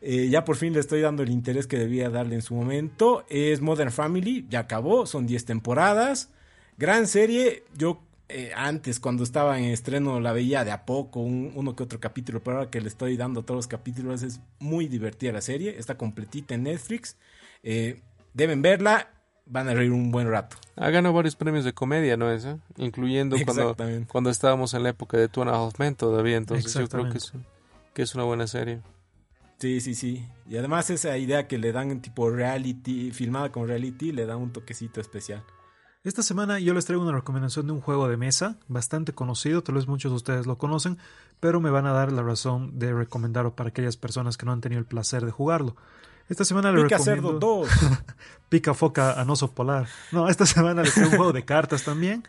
[0.00, 3.24] eh, ya por fin le estoy dando el interés que debía darle en su momento.
[3.28, 6.30] Es Modern Family, ya acabó, son 10 temporadas.
[6.78, 11.74] Gran serie, yo eh, antes cuando estaba en estreno la veía de a poco, uno
[11.74, 15.32] que otro capítulo, pero ahora que le estoy dando todos los capítulos es muy divertida
[15.32, 17.16] la serie, está completita en Netflix.
[17.62, 18.02] Eh,
[18.34, 19.10] deben verla,
[19.46, 20.56] van a reír un buen rato.
[20.76, 22.46] Ha ganado varios premios de comedia, ¿no es?
[22.76, 23.76] Incluyendo cuando,
[24.06, 27.10] cuando estábamos en la época de Two and a Half Men todavía, entonces yo creo
[27.10, 27.32] que es,
[27.94, 28.80] que es una buena serie.
[29.58, 30.24] Sí, sí, sí.
[30.48, 34.52] Y además esa idea que le dan tipo reality, filmada con reality, le da un
[34.52, 35.42] toquecito especial.
[36.04, 39.74] Esta semana yo les traigo una recomendación de un juego de mesa bastante conocido, tal
[39.74, 40.96] vez muchos de ustedes lo conocen,
[41.40, 44.60] pero me van a dar la razón de recomendarlo para aquellas personas que no han
[44.60, 45.74] tenido el placer de jugarlo.
[46.28, 47.30] Esta semana le Pica recomiendo...
[47.30, 47.68] Cerdo 2.
[48.48, 49.88] Pica foca anoso polar.
[50.12, 52.22] No, esta semana les traigo un juego de cartas también,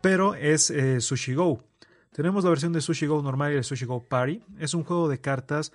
[0.00, 1.62] pero es eh, Sushi Go.
[2.12, 4.42] Tenemos la versión de Sushi Go normal y el Sushi Go Party.
[4.58, 5.70] Es un juego de cartas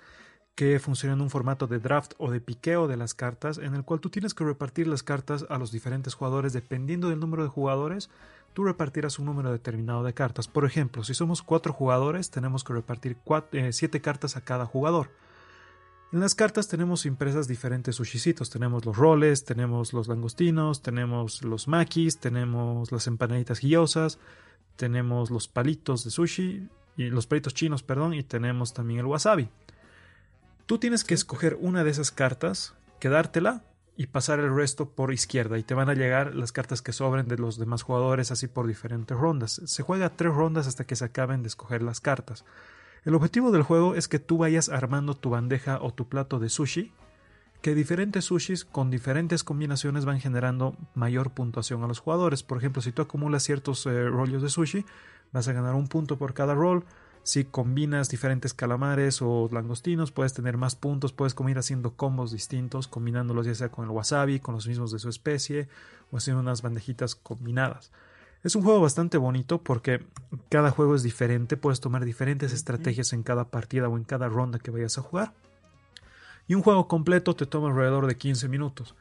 [0.54, 3.84] que funciona en un formato de draft o de piqueo de las cartas, en el
[3.84, 7.48] cual tú tienes que repartir las cartas a los diferentes jugadores dependiendo del número de
[7.48, 8.10] jugadores.
[8.52, 10.48] Tú repartirás un número determinado de cartas.
[10.48, 13.16] Por ejemplo, si somos cuatro jugadores, tenemos que repartir
[13.52, 15.10] eh, siete cartas a cada jugador.
[16.12, 18.50] En las cartas tenemos impresas diferentes sushicitos.
[18.50, 24.18] Tenemos los roles, tenemos los langostinos, tenemos los makis, tenemos las empanaditas guiosas,
[24.76, 29.48] tenemos los palitos de sushi, y los palitos chinos, perdón, y tenemos también el wasabi.
[30.72, 33.62] Tú tienes que escoger una de esas cartas, quedártela
[33.94, 37.28] y pasar el resto por izquierda y te van a llegar las cartas que sobren
[37.28, 39.60] de los demás jugadores así por diferentes rondas.
[39.66, 42.46] Se juega tres rondas hasta que se acaben de escoger las cartas.
[43.04, 46.48] El objetivo del juego es que tú vayas armando tu bandeja o tu plato de
[46.48, 46.90] sushi,
[47.60, 52.42] que diferentes sushis con diferentes combinaciones van generando mayor puntuación a los jugadores.
[52.42, 54.86] Por ejemplo, si tú acumulas ciertos eh, rollos de sushi,
[55.32, 56.86] vas a ganar un punto por cada roll.
[57.24, 62.88] Si combinas diferentes calamares o langostinos, puedes tener más puntos, puedes ir haciendo combos distintos,
[62.88, 65.68] combinándolos ya sea con el wasabi, con los mismos de su especie,
[66.10, 67.92] o haciendo unas bandejitas combinadas.
[68.42, 70.04] Es un juego bastante bonito porque
[70.48, 74.58] cada juego es diferente, puedes tomar diferentes estrategias en cada partida o en cada ronda
[74.58, 75.32] que vayas a jugar.
[76.48, 78.96] Y un juego completo te toma alrededor de 15 minutos.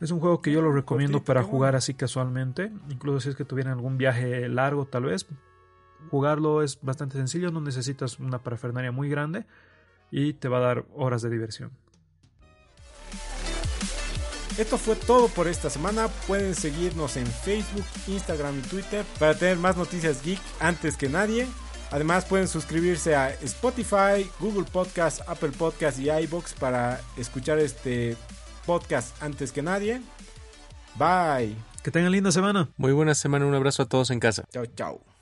[0.00, 3.44] Es un juego que yo lo recomiendo para jugar así casualmente, incluso si es que
[3.44, 5.26] tuvieran algún viaje largo tal vez,
[6.10, 9.46] Jugarlo es bastante sencillo, no necesitas una parafernalia muy grande
[10.10, 11.72] y te va a dar horas de diversión.
[14.56, 16.06] Esto fue todo por esta semana.
[16.28, 21.48] Pueden seguirnos en Facebook, Instagram y Twitter para tener más noticias geek antes que nadie.
[21.90, 28.16] Además pueden suscribirse a Spotify, Google Podcast, Apple Podcast y iBox para escuchar este
[28.64, 30.00] podcast antes que nadie.
[30.96, 31.56] Bye.
[31.82, 32.68] Que tengan linda semana.
[32.76, 33.46] Muy buena semana.
[33.46, 34.44] Un abrazo a todos en casa.
[34.52, 35.13] Chao, chao.